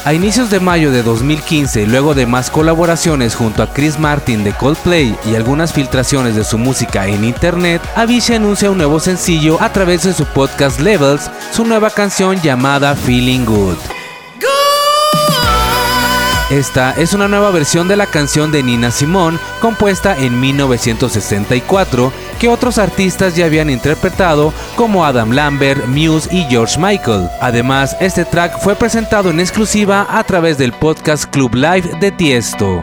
A 0.04 0.16
inicios 0.16 0.50
de 0.50 0.60
mayo 0.60 0.92
de 0.92 1.04
2015, 1.04 1.86
luego 1.86 2.16
de 2.16 2.26
más 2.26 2.50
colaboraciones 2.50 3.36
junto 3.36 3.62
a 3.62 3.72
Chris 3.72 4.00
Martin 4.00 4.44
de 4.44 4.52
Coldplay 4.52 5.16
y 5.26 5.36
algunas 5.36 5.74
filtraciones 5.74 6.36
de 6.36 6.44
su 6.44 6.58
música 6.58 7.06
en 7.06 7.24
internet, 7.24 7.84
Avicii 7.96 8.36
anuncia 8.36 8.72
un 8.72 8.78
nuevo 8.78 9.00
sencillo 9.00 9.62
a 9.62 9.72
través 9.72 10.02
de 10.02 10.14
su 10.14 10.26
podcast 10.26 10.80
Levels, 10.80 11.30
su 11.52 11.66
nueva 11.66 11.92
canción 11.92 12.42
llamada 12.42 12.96
Feeling 12.96 13.46
Good. 13.46 13.78
Esta 16.52 16.92
es 16.92 17.14
una 17.14 17.30
nueva 17.30 17.50
versión 17.50 17.88
de 17.88 17.96
la 17.96 18.08
canción 18.08 18.52
de 18.52 18.62
Nina 18.62 18.92
Simone, 18.92 19.40
compuesta 19.62 20.18
en 20.18 20.38
1964, 20.38 22.12
que 22.42 22.50
otros 22.50 22.78
artistas 22.78 23.38
ya 23.38 23.46
habían 23.46 23.70
interpretado, 23.70 24.52
como 24.76 25.06
Adam 25.06 25.32
Lambert, 25.32 25.86
Muse 25.86 26.28
y 26.30 26.44
George 26.50 26.78
Michael. 26.78 27.30
Además, 27.40 27.96
este 28.02 28.26
track 28.26 28.60
fue 28.60 28.76
presentado 28.76 29.30
en 29.30 29.40
exclusiva 29.40 30.06
a 30.10 30.26
través 30.26 30.58
del 30.58 30.74
podcast 30.74 31.24
Club 31.24 31.56
Live 31.56 31.90
de 32.02 32.12
Tiesto. 32.12 32.82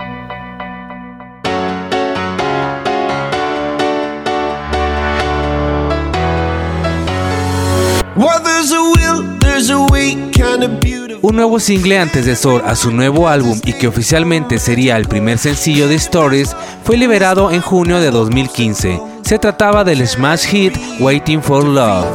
Un 11.20 11.34
nuevo 11.34 11.58
single 11.58 11.98
antecesor 11.98 12.62
a 12.64 12.76
su 12.76 12.92
nuevo 12.92 13.28
álbum 13.28 13.60
y 13.64 13.72
que 13.72 13.88
oficialmente 13.88 14.60
sería 14.60 14.96
el 14.96 15.08
primer 15.08 15.38
sencillo 15.38 15.88
de 15.88 15.96
Stories 15.96 16.54
fue 16.84 16.96
liberado 16.96 17.50
en 17.50 17.60
junio 17.60 17.98
de 17.98 18.12
2015. 18.12 19.00
Se 19.22 19.38
trataba 19.38 19.82
del 19.82 20.06
smash 20.06 20.46
hit 20.46 20.76
Waiting 21.00 21.42
for 21.42 21.64
Love. 21.64 22.06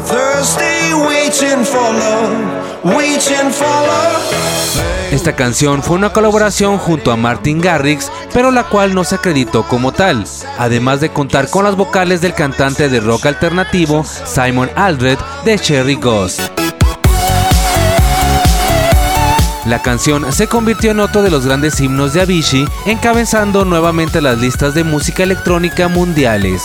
Esta 5.12 5.36
canción 5.36 5.84
fue 5.84 5.97
una 5.97 6.14
colaboración 6.14 6.78
junto 6.78 7.12
a 7.12 7.18
Martin 7.18 7.60
Garrix, 7.60 8.10
pero 8.34 8.51
la 8.51 8.64
cual 8.64 8.95
no 8.95 9.04
se 9.04 9.16
acreditó 9.16 9.64
como 9.64 9.91
tal, 9.91 10.24
además 10.58 11.01
de 11.01 11.10
contar 11.10 11.49
con 11.49 11.66
las 11.66 11.76
vocales 11.76 12.22
del 12.22 12.34
cantante 12.34 12.88
de 12.88 13.01
rock 13.01 13.26
alternativo 13.26 14.06
Simon 14.26 14.70
Aldred 14.76 15.18
de 15.43 15.60
Cherry 15.60 15.95
Ghost. 15.95 16.62
La 19.66 19.82
canción 19.82 20.32
se 20.34 20.47
convirtió 20.47 20.91
en 20.91 20.99
otro 20.99 21.22
de 21.22 21.32
los 21.32 21.45
grandes 21.45 21.80
himnos 21.80 22.14
de 22.14 22.22
Avicii, 22.22 22.68
encabezando 22.86 23.64
nuevamente 23.64 24.22
las 24.22 24.38
listas 24.39 24.74
de 24.74 24.84
música 24.84 25.24
electrónica 25.24 25.88
mundiales. 25.88 26.64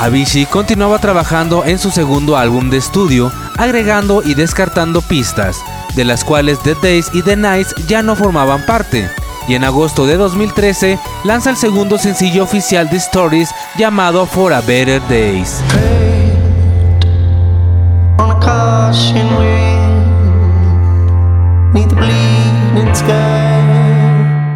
Avicii 0.00 0.46
continuaba 0.46 0.98
trabajando 0.98 1.64
en 1.64 1.78
su 1.78 1.92
segundo 1.92 2.36
álbum 2.36 2.70
de 2.70 2.78
estudio, 2.78 3.32
agregando 3.56 4.22
y 4.24 4.34
descartando 4.34 5.00
pistas, 5.00 5.62
de 5.94 6.04
las 6.04 6.24
cuales 6.24 6.58
The 6.60 6.74
Days 6.82 7.10
y 7.12 7.22
The 7.22 7.36
Nights 7.36 7.74
ya 7.86 8.02
no 8.02 8.16
formaban 8.16 8.66
parte, 8.66 9.08
y 9.46 9.54
en 9.54 9.62
agosto 9.62 10.06
de 10.06 10.16
2013 10.16 10.98
lanza 11.22 11.50
el 11.50 11.56
segundo 11.56 11.98
sencillo 11.98 12.42
oficial 12.42 12.90
de 12.90 12.96
Stories 12.96 13.50
llamado 13.78 14.26
For 14.26 14.52
a 14.52 14.60
Better 14.60 15.00
Days. 15.08 15.60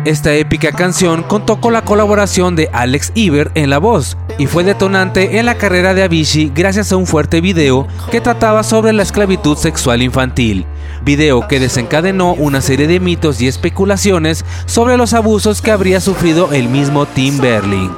Esta 0.09 0.33
épica 0.33 0.73
canción 0.73 1.23
contó 1.23 1.61
con 1.61 1.75
la 1.75 1.83
colaboración 1.83 2.57
de 2.57 2.71
Alex 2.73 3.13
Iber 3.15 3.51
en 3.55 3.69
la 3.69 3.77
voz 3.77 4.17
y 4.39 4.47
fue 4.47 4.65
detonante 4.65 5.39
en 5.39 5.45
la 5.45 5.57
carrera 5.57 5.93
de 5.93 6.03
Avicii 6.03 6.51
gracias 6.55 6.93
a 6.93 6.97
un 6.97 7.07
fuerte 7.07 7.43
video 7.43 7.87
que 8.11 8.23
trataba 8.23 8.63
sobre 8.63 8.95
la 8.95 9.03
esclavitud 9.03 9.59
sexual 9.59 10.01
infantil, 10.01 10.65
video 11.03 11.47
que 11.47 11.61
desencadenó 11.61 12.33
una 12.33 12.63
serie 12.63 12.87
de 12.87 13.01
mitos 13.01 13.43
y 13.43 13.49
especulaciones 13.49 14.47
sobre 14.65 14.97
los 14.97 15.13
abusos 15.13 15.61
que 15.61 15.73
habría 15.73 16.01
sufrido 16.01 16.53
el 16.53 16.71
mismo 16.71 17.05
Tim 17.05 17.39
Berling. 17.39 17.93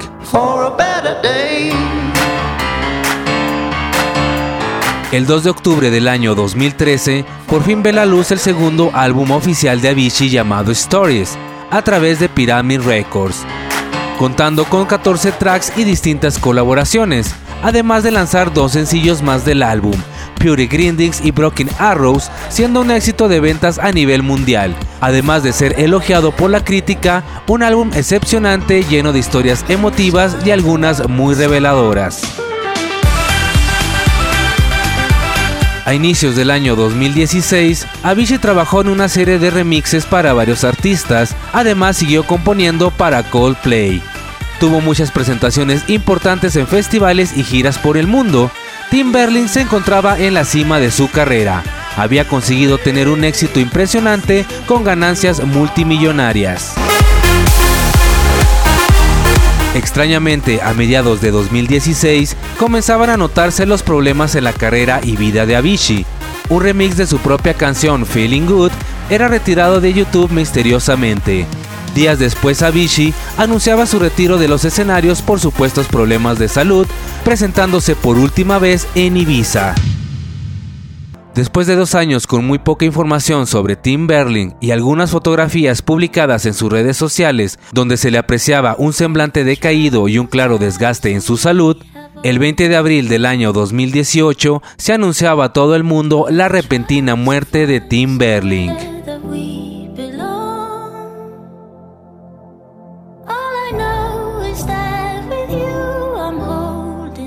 El 5.11 5.25
2 5.25 5.43
de 5.43 5.49
octubre 5.49 5.91
del 5.91 6.07
año 6.07 6.35
2013, 6.35 7.25
por 7.47 7.63
fin 7.63 7.83
ve 7.83 7.91
la 7.91 8.05
luz 8.05 8.31
el 8.31 8.39
segundo 8.39 8.91
álbum 8.93 9.31
oficial 9.31 9.81
de 9.81 9.89
Avicii 9.89 10.29
llamado 10.29 10.71
Stories, 10.71 11.37
a 11.69 11.81
través 11.81 12.21
de 12.21 12.29
Pyramid 12.29 12.79
Records, 12.79 13.43
contando 14.17 14.63
con 14.63 14.85
14 14.85 15.33
tracks 15.33 15.73
y 15.75 15.83
distintas 15.83 16.39
colaboraciones, 16.39 17.35
además 17.61 18.03
de 18.03 18.11
lanzar 18.11 18.53
dos 18.53 18.71
sencillos 18.71 19.21
más 19.21 19.43
del 19.43 19.63
álbum, 19.63 19.95
Pure 20.39 20.67
Grindings 20.67 21.19
y 21.25 21.31
Broken 21.31 21.67
Arrows, 21.77 22.31
siendo 22.47 22.79
un 22.79 22.89
éxito 22.89 23.27
de 23.27 23.41
ventas 23.41 23.79
a 23.79 23.91
nivel 23.91 24.23
mundial, 24.23 24.73
además 25.01 25.43
de 25.43 25.51
ser 25.51 25.77
elogiado 25.77 26.31
por 26.31 26.49
la 26.49 26.63
crítica, 26.63 27.25
un 27.47 27.63
álbum 27.63 27.91
excepcionante 27.95 28.85
lleno 28.85 29.11
de 29.11 29.19
historias 29.19 29.65
emotivas 29.67 30.37
y 30.45 30.51
algunas 30.51 31.09
muy 31.09 31.35
reveladoras. 31.35 32.21
A 35.83 35.95
inicios 35.95 36.35
del 36.35 36.51
año 36.51 36.75
2016, 36.75 37.87
Avicii 38.03 38.37
trabajó 38.37 38.81
en 38.81 38.89
una 38.89 39.09
serie 39.09 39.39
de 39.39 39.49
remixes 39.49 40.05
para 40.05 40.31
varios 40.33 40.63
artistas, 40.63 41.35
además 41.53 41.97
siguió 41.97 42.23
componiendo 42.23 42.91
para 42.91 43.23
Coldplay. 43.23 44.01
Tuvo 44.59 44.79
muchas 44.79 45.09
presentaciones 45.09 45.83
importantes 45.87 46.55
en 46.55 46.67
festivales 46.67 47.35
y 47.35 47.43
giras 47.43 47.79
por 47.79 47.97
el 47.97 48.05
mundo. 48.05 48.51
Tim 48.91 49.11
Berlin 49.11 49.49
se 49.49 49.61
encontraba 49.61 50.19
en 50.19 50.35
la 50.35 50.45
cima 50.45 50.79
de 50.79 50.91
su 50.91 51.09
carrera. 51.09 51.63
Había 51.97 52.27
conseguido 52.27 52.77
tener 52.77 53.09
un 53.09 53.23
éxito 53.23 53.59
impresionante 53.59 54.45
con 54.67 54.83
ganancias 54.83 55.43
multimillonarias. 55.43 56.75
Extrañamente, 59.73 60.61
a 60.61 60.73
mediados 60.73 61.21
de 61.21 61.31
2016 61.31 62.35
comenzaban 62.57 63.09
a 63.09 63.17
notarse 63.17 63.65
los 63.65 63.83
problemas 63.83 64.35
en 64.35 64.43
la 64.43 64.51
carrera 64.51 64.99
y 65.01 65.15
vida 65.15 65.45
de 65.45 65.55
Avicii. 65.55 66.05
Un 66.49 66.61
remix 66.61 66.97
de 66.97 67.07
su 67.07 67.19
propia 67.19 67.53
canción 67.53 68.05
Feeling 68.05 68.47
Good 68.47 68.71
era 69.09 69.29
retirado 69.29 69.79
de 69.79 69.93
YouTube 69.93 70.31
misteriosamente. 70.31 71.45
Días 71.95 72.19
después 72.19 72.61
Avicii 72.61 73.13
anunciaba 73.37 73.85
su 73.85 73.99
retiro 73.99 74.37
de 74.37 74.49
los 74.49 74.65
escenarios 74.65 75.21
por 75.21 75.39
supuestos 75.39 75.87
problemas 75.87 76.37
de 76.37 76.49
salud, 76.49 76.85
presentándose 77.23 77.95
por 77.95 78.17
última 78.17 78.59
vez 78.59 78.87
en 78.95 79.15
Ibiza. 79.15 79.73
Después 81.35 81.65
de 81.65 81.77
dos 81.77 81.95
años 81.95 82.27
con 82.27 82.45
muy 82.45 82.59
poca 82.59 82.83
información 82.83 83.47
sobre 83.47 83.77
Tim 83.77 84.05
Berling 84.05 84.53
y 84.59 84.71
algunas 84.71 85.11
fotografías 85.11 85.81
publicadas 85.81 86.45
en 86.45 86.53
sus 86.53 86.69
redes 86.69 86.97
sociales 86.97 87.57
donde 87.71 87.95
se 87.95 88.11
le 88.11 88.17
apreciaba 88.17 88.75
un 88.77 88.91
semblante 88.91 89.45
decaído 89.45 90.09
y 90.09 90.17
un 90.17 90.27
claro 90.27 90.57
desgaste 90.57 91.11
en 91.11 91.21
su 91.21 91.37
salud, 91.37 91.77
el 92.23 92.37
20 92.37 92.67
de 92.67 92.75
abril 92.75 93.07
del 93.07 93.25
año 93.25 93.53
2018 93.53 94.61
se 94.77 94.93
anunciaba 94.93 95.45
a 95.45 95.53
todo 95.53 95.75
el 95.75 95.85
mundo 95.85 96.27
la 96.29 96.49
repentina 96.49 97.15
muerte 97.15 97.65
de 97.65 97.79
Tim 97.79 98.17
Berling. 98.17 98.75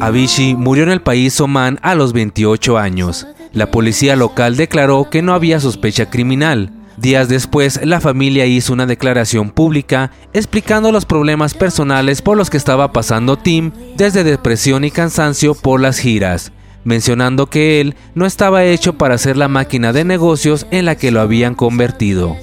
Avicii 0.01 0.55
murió 0.55 0.83
en 0.83 0.91
el 0.91 1.01
país 1.01 1.41
Oman 1.41 1.79
a 1.81 1.95
los 1.95 2.13
28 2.13 2.77
años. 2.77 3.27
La 3.55 3.71
policía 3.71 4.17
local 4.17 4.57
declaró 4.57 5.09
que 5.11 5.23
no 5.23 5.33
había 5.33 5.61
sospecha 5.61 6.11
criminal. 6.11 6.73
Días 6.97 7.29
después, 7.29 7.81
la 7.85 8.01
familia 8.01 8.47
hizo 8.47 8.73
una 8.73 8.87
declaración 8.87 9.51
pública 9.51 10.11
explicando 10.33 10.91
los 10.91 11.07
problemas 11.07 11.55
personales 11.55 12.21
por 12.21 12.37
los 12.37 12.51
que 12.51 12.57
estaba 12.57 12.93
pasando 12.93 13.37
Tim, 13.37 13.71
desde 13.97 14.25
depresión 14.25 14.85
y 14.85 14.91
cansancio 14.91 15.55
por 15.55 15.81
las 15.81 15.99
giras, 15.99 16.53
mencionando 16.83 17.47
que 17.47 17.81
él 17.81 17.95
no 18.15 18.27
estaba 18.27 18.65
hecho 18.65 18.95
para 18.95 19.19
ser 19.19 19.37
la 19.37 19.49
máquina 19.49 19.93
de 19.93 20.05
negocios 20.05 20.67
en 20.71 20.85
la 20.85 20.97
que 20.97 21.13
lo 21.13 21.21
habían 21.21 21.55
convertido. 21.55 22.37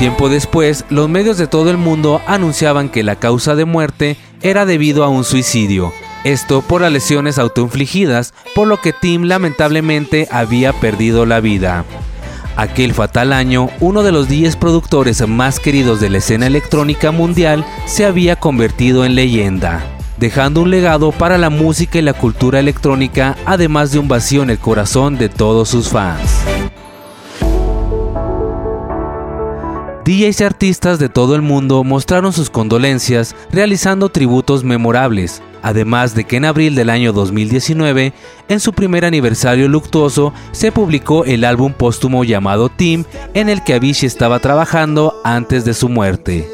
Tiempo 0.00 0.30
después, 0.30 0.86
los 0.88 1.10
medios 1.10 1.36
de 1.36 1.46
todo 1.46 1.70
el 1.70 1.76
mundo 1.76 2.22
anunciaban 2.26 2.88
que 2.88 3.02
la 3.02 3.16
causa 3.16 3.54
de 3.54 3.66
muerte 3.66 4.16
era 4.40 4.64
debido 4.64 5.04
a 5.04 5.10
un 5.10 5.24
suicidio, 5.24 5.92
esto 6.24 6.62
por 6.62 6.80
las 6.80 6.90
lesiones 6.90 7.38
autoinfligidas, 7.38 8.32
por 8.54 8.66
lo 8.66 8.80
que 8.80 8.94
Tim 8.94 9.24
lamentablemente 9.24 10.26
había 10.30 10.72
perdido 10.72 11.26
la 11.26 11.40
vida. 11.40 11.84
Aquel 12.56 12.94
fatal 12.94 13.34
año, 13.34 13.68
uno 13.80 14.02
de 14.02 14.10
los 14.10 14.26
10 14.26 14.56
productores 14.56 15.28
más 15.28 15.60
queridos 15.60 16.00
de 16.00 16.08
la 16.08 16.16
escena 16.16 16.46
electrónica 16.46 17.10
mundial 17.10 17.66
se 17.84 18.06
había 18.06 18.36
convertido 18.36 19.04
en 19.04 19.14
leyenda, 19.14 19.84
dejando 20.16 20.62
un 20.62 20.70
legado 20.70 21.12
para 21.12 21.36
la 21.36 21.50
música 21.50 21.98
y 21.98 22.02
la 22.02 22.14
cultura 22.14 22.58
electrónica, 22.58 23.36
además 23.44 23.92
de 23.92 23.98
un 23.98 24.08
vacío 24.08 24.42
en 24.42 24.48
el 24.48 24.58
corazón 24.58 25.18
de 25.18 25.28
todos 25.28 25.68
sus 25.68 25.90
fans. 25.90 26.39
DJs 30.10 30.40
y 30.40 30.44
artistas 30.44 30.98
de 30.98 31.08
todo 31.08 31.36
el 31.36 31.42
mundo 31.42 31.84
mostraron 31.84 32.32
sus 32.32 32.50
condolencias 32.50 33.36
realizando 33.52 34.08
tributos 34.08 34.64
memorables, 34.64 35.40
además 35.62 36.16
de 36.16 36.24
que 36.24 36.38
en 36.38 36.46
abril 36.46 36.74
del 36.74 36.90
año 36.90 37.12
2019, 37.12 38.12
en 38.48 38.58
su 38.58 38.72
primer 38.72 39.04
aniversario 39.04 39.68
luctuoso, 39.68 40.34
se 40.50 40.72
publicó 40.72 41.24
el 41.26 41.44
álbum 41.44 41.72
póstumo 41.72 42.24
llamado 42.24 42.70
Team, 42.70 43.04
en 43.34 43.48
el 43.48 43.62
que 43.62 43.74
Avicii 43.74 44.08
estaba 44.08 44.40
trabajando 44.40 45.14
antes 45.22 45.64
de 45.64 45.74
su 45.74 45.88
muerte. 45.88 46.50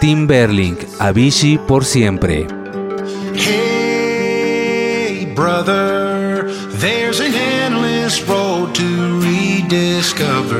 Tim 0.00 0.28
Berling, 0.28 0.78
Avicii 1.00 1.58
por 1.58 1.84
siempre. 1.84 2.46
Hey, 3.34 5.32
brother, 5.34 6.46
endless 8.08 8.22
road 8.26 8.74
to 8.74 9.20
rediscover. 9.20 10.56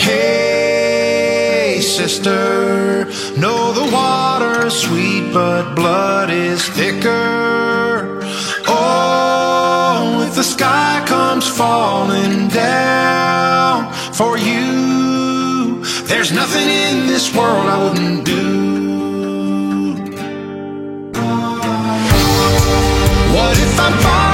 Hey, 0.00 1.80
sister, 1.80 3.04
know 3.38 3.72
the 3.72 3.88
water's 3.92 4.74
sweet, 4.74 5.32
but 5.32 5.76
blood 5.76 6.30
is 6.30 6.68
thicker. 6.70 8.20
Oh, 8.66 10.24
if 10.26 10.34
the 10.34 10.42
sky 10.42 11.04
comes 11.06 11.46
falling 11.46 12.48
down 12.48 13.92
for 14.12 14.36
you, 14.36 15.84
there's 16.06 16.32
nothing 16.32 16.68
in 16.68 17.06
this 17.06 17.32
world 17.32 17.66
I 17.68 17.78
wouldn't 17.84 18.24
do. 18.24 18.72
What 23.36 23.56
if 23.56 23.78
I'm 23.78 24.31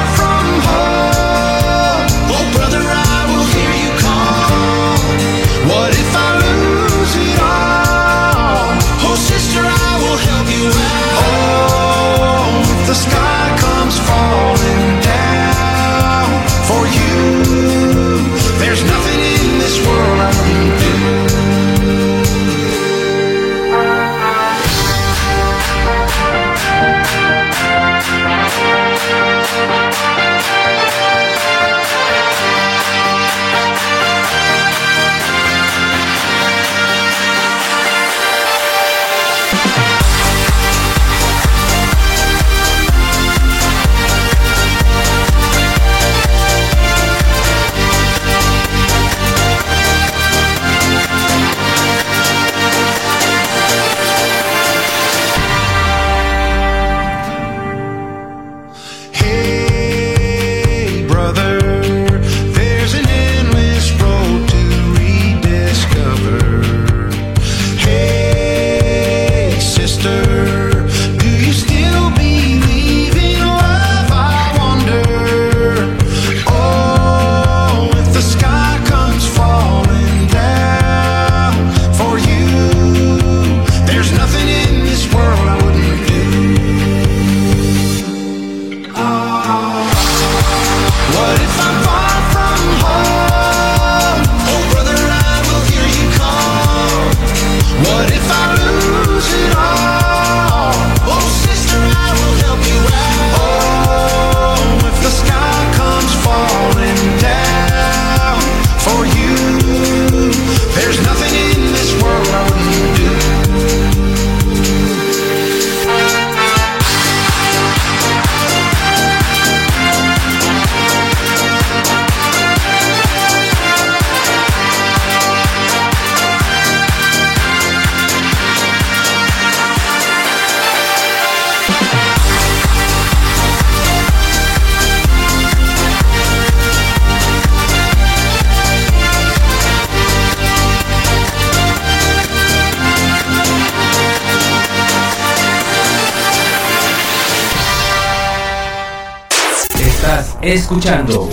escuchando 150.54 151.28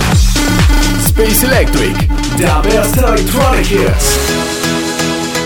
Space 1.05 1.43
Electric, 1.45 1.95
The 2.37 2.67
Best 2.67 2.97
Electronic 2.97 3.65
Hits. 3.65 4.34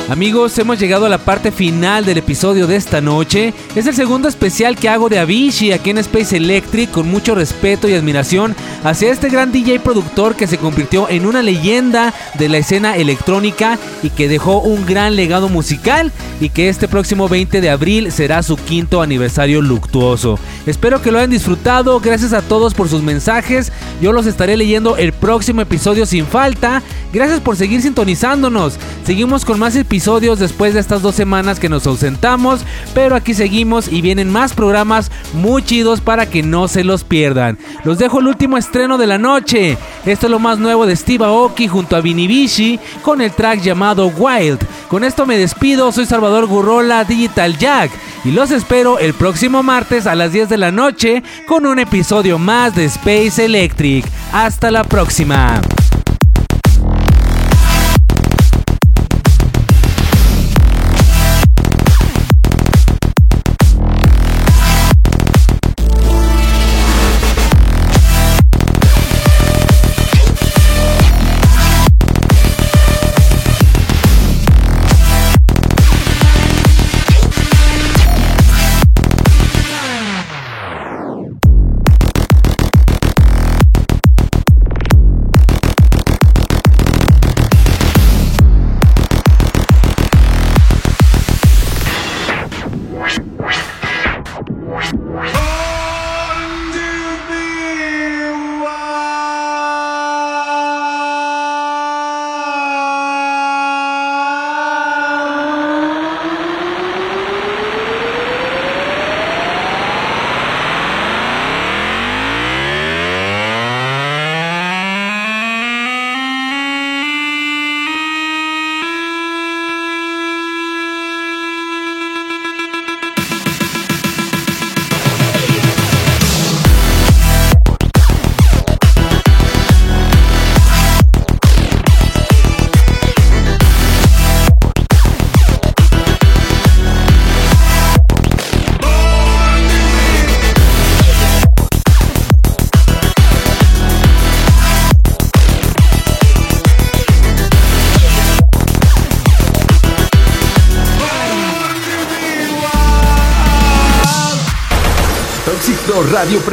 Amigos, 0.10 0.57
hemos 0.57 0.80
llegado 0.80 1.05
a 1.05 1.10
la 1.10 1.20
parte 1.20 1.51
final 1.51 2.03
del 2.03 2.18
episodio 2.18 2.66
de 2.66 2.76
esta 2.76 2.99
noche. 2.99 3.53
Es 3.76 3.86
el 3.86 3.93
segundo 3.93 4.28
especial 4.28 4.76
que 4.76 4.89
hago 4.89 5.07
de 5.07 5.20
Avicii 5.20 5.72
aquí 5.72 5.91
en 5.91 5.99
Space 5.99 6.36
Electric 6.36 6.89
con 6.89 7.07
mucho 7.07 7.36
respeto 7.36 7.88
y 7.88 7.93
admiración 7.93 8.55
hacia 8.84 9.12
este 9.12 9.30
gran 9.30 9.51
DJ 9.51 9.80
productor 9.82 10.36
que 10.36 10.47
se 10.47 10.57
convirtió 10.57 11.07
en 11.10 11.28
una 11.28 11.43
leyenda 11.43 12.12
de 12.39 12.49
la 12.49 12.57
escena 12.57 12.97
electrónica 12.97 13.78
y 14.01 14.10
que 14.10 14.28
dejó 14.28 14.62
un 14.62 14.84
gran 14.88 15.16
legado 15.16 15.47
musical 15.47 16.12
y 16.41 16.49
que 16.49 16.70
este 16.70 16.88
próximo 16.88 17.30
20 17.30 17.62
de 17.62 17.70
abril 17.70 18.12
será 18.12 18.41
su 18.41 18.57
quinto 18.57 19.03
aniversario 19.03 19.62
luctuoso. 19.62 20.39
Espero 20.66 21.03
que 21.03 21.12
lo 21.12 21.20
hayan 21.20 21.30
disfrutado, 21.30 21.99
gracias 21.99 22.34
a 22.34 22.41
todos 22.41 22.74
por 22.74 22.89
sus 22.89 23.03
mensajes, 23.03 23.72
yo 24.01 24.12
los 24.12 24.26
estaré 24.26 24.57
leyendo 24.57 24.97
el 24.97 25.14
próximo 25.14 25.62
episodio 25.62 26.07
sin 26.07 26.26
falta. 26.26 26.82
Gracias 27.12 27.41
por 27.41 27.55
seguir 27.55 27.82
sintonizándonos. 27.82 28.78
Seguimos 29.03 29.43
con 29.43 29.60
más 29.60 29.76
episodios 29.76 29.99
después 30.39 30.74
de 30.74 30.80
estas 30.80 31.02
dos 31.02 31.14
semanas 31.14 31.60
que 31.60 31.70
nos 31.70 31.86
ausentamos, 31.86 32.62
pero 32.93 33.16
aquí 33.16 33.34
seguimos 33.34 33.91
y 33.91 34.02
vienen 34.02 34.32
más 34.32 34.54
programas 34.54 35.12
muy 35.34 35.62
chidos 35.62 36.02
para 36.02 36.26
que 36.30 36.41
no 36.41 36.68
se 36.68 36.84
los 36.84 37.04
pierdan. 37.04 37.58
Los 37.84 37.97
dejo 38.00 38.20
el 38.20 38.28
último 38.28 38.58
estreno 38.58 38.97
de 38.97 39.08
la 39.08 39.18
noche. 39.18 39.78
Esto 40.06 40.28
es 40.28 40.32
lo 40.32 40.39
más 40.39 40.58
nuevo 40.58 40.86
de 40.86 40.95
Steve 40.95 41.26
Aoki 41.26 41.68
junto 41.68 41.95
a 41.95 42.02
Vinivici 42.02 42.80
con 43.02 43.22
el 43.22 43.32
track 43.32 43.62
llamado 43.62 44.08
Wild. 44.08 44.60
Con 44.88 45.04
esto 45.04 45.26
me 45.26 45.38
despido, 45.38 45.91
soy 45.91 46.06
Salvador 46.06 46.47
Gurrola 46.47 47.04
Digital 47.04 47.58
Jack 47.58 47.91
y 48.24 48.32
los 48.32 48.52
espero 48.52 49.00
el 49.00 49.14
próximo 49.14 49.64
martes 49.64 50.08
a 50.08 50.16
las 50.16 50.32
10 50.32 50.50
de 50.50 50.58
la 50.58 50.72
noche 50.72 51.24
con 51.45 51.66
un 51.66 51.78
episodio 51.78 52.39
más 52.39 52.74
de 52.76 52.86
Space 52.86 53.43
Electric. 53.43 54.06
Hasta 54.32 54.72
la 54.72 54.84
próxima. 54.84 55.62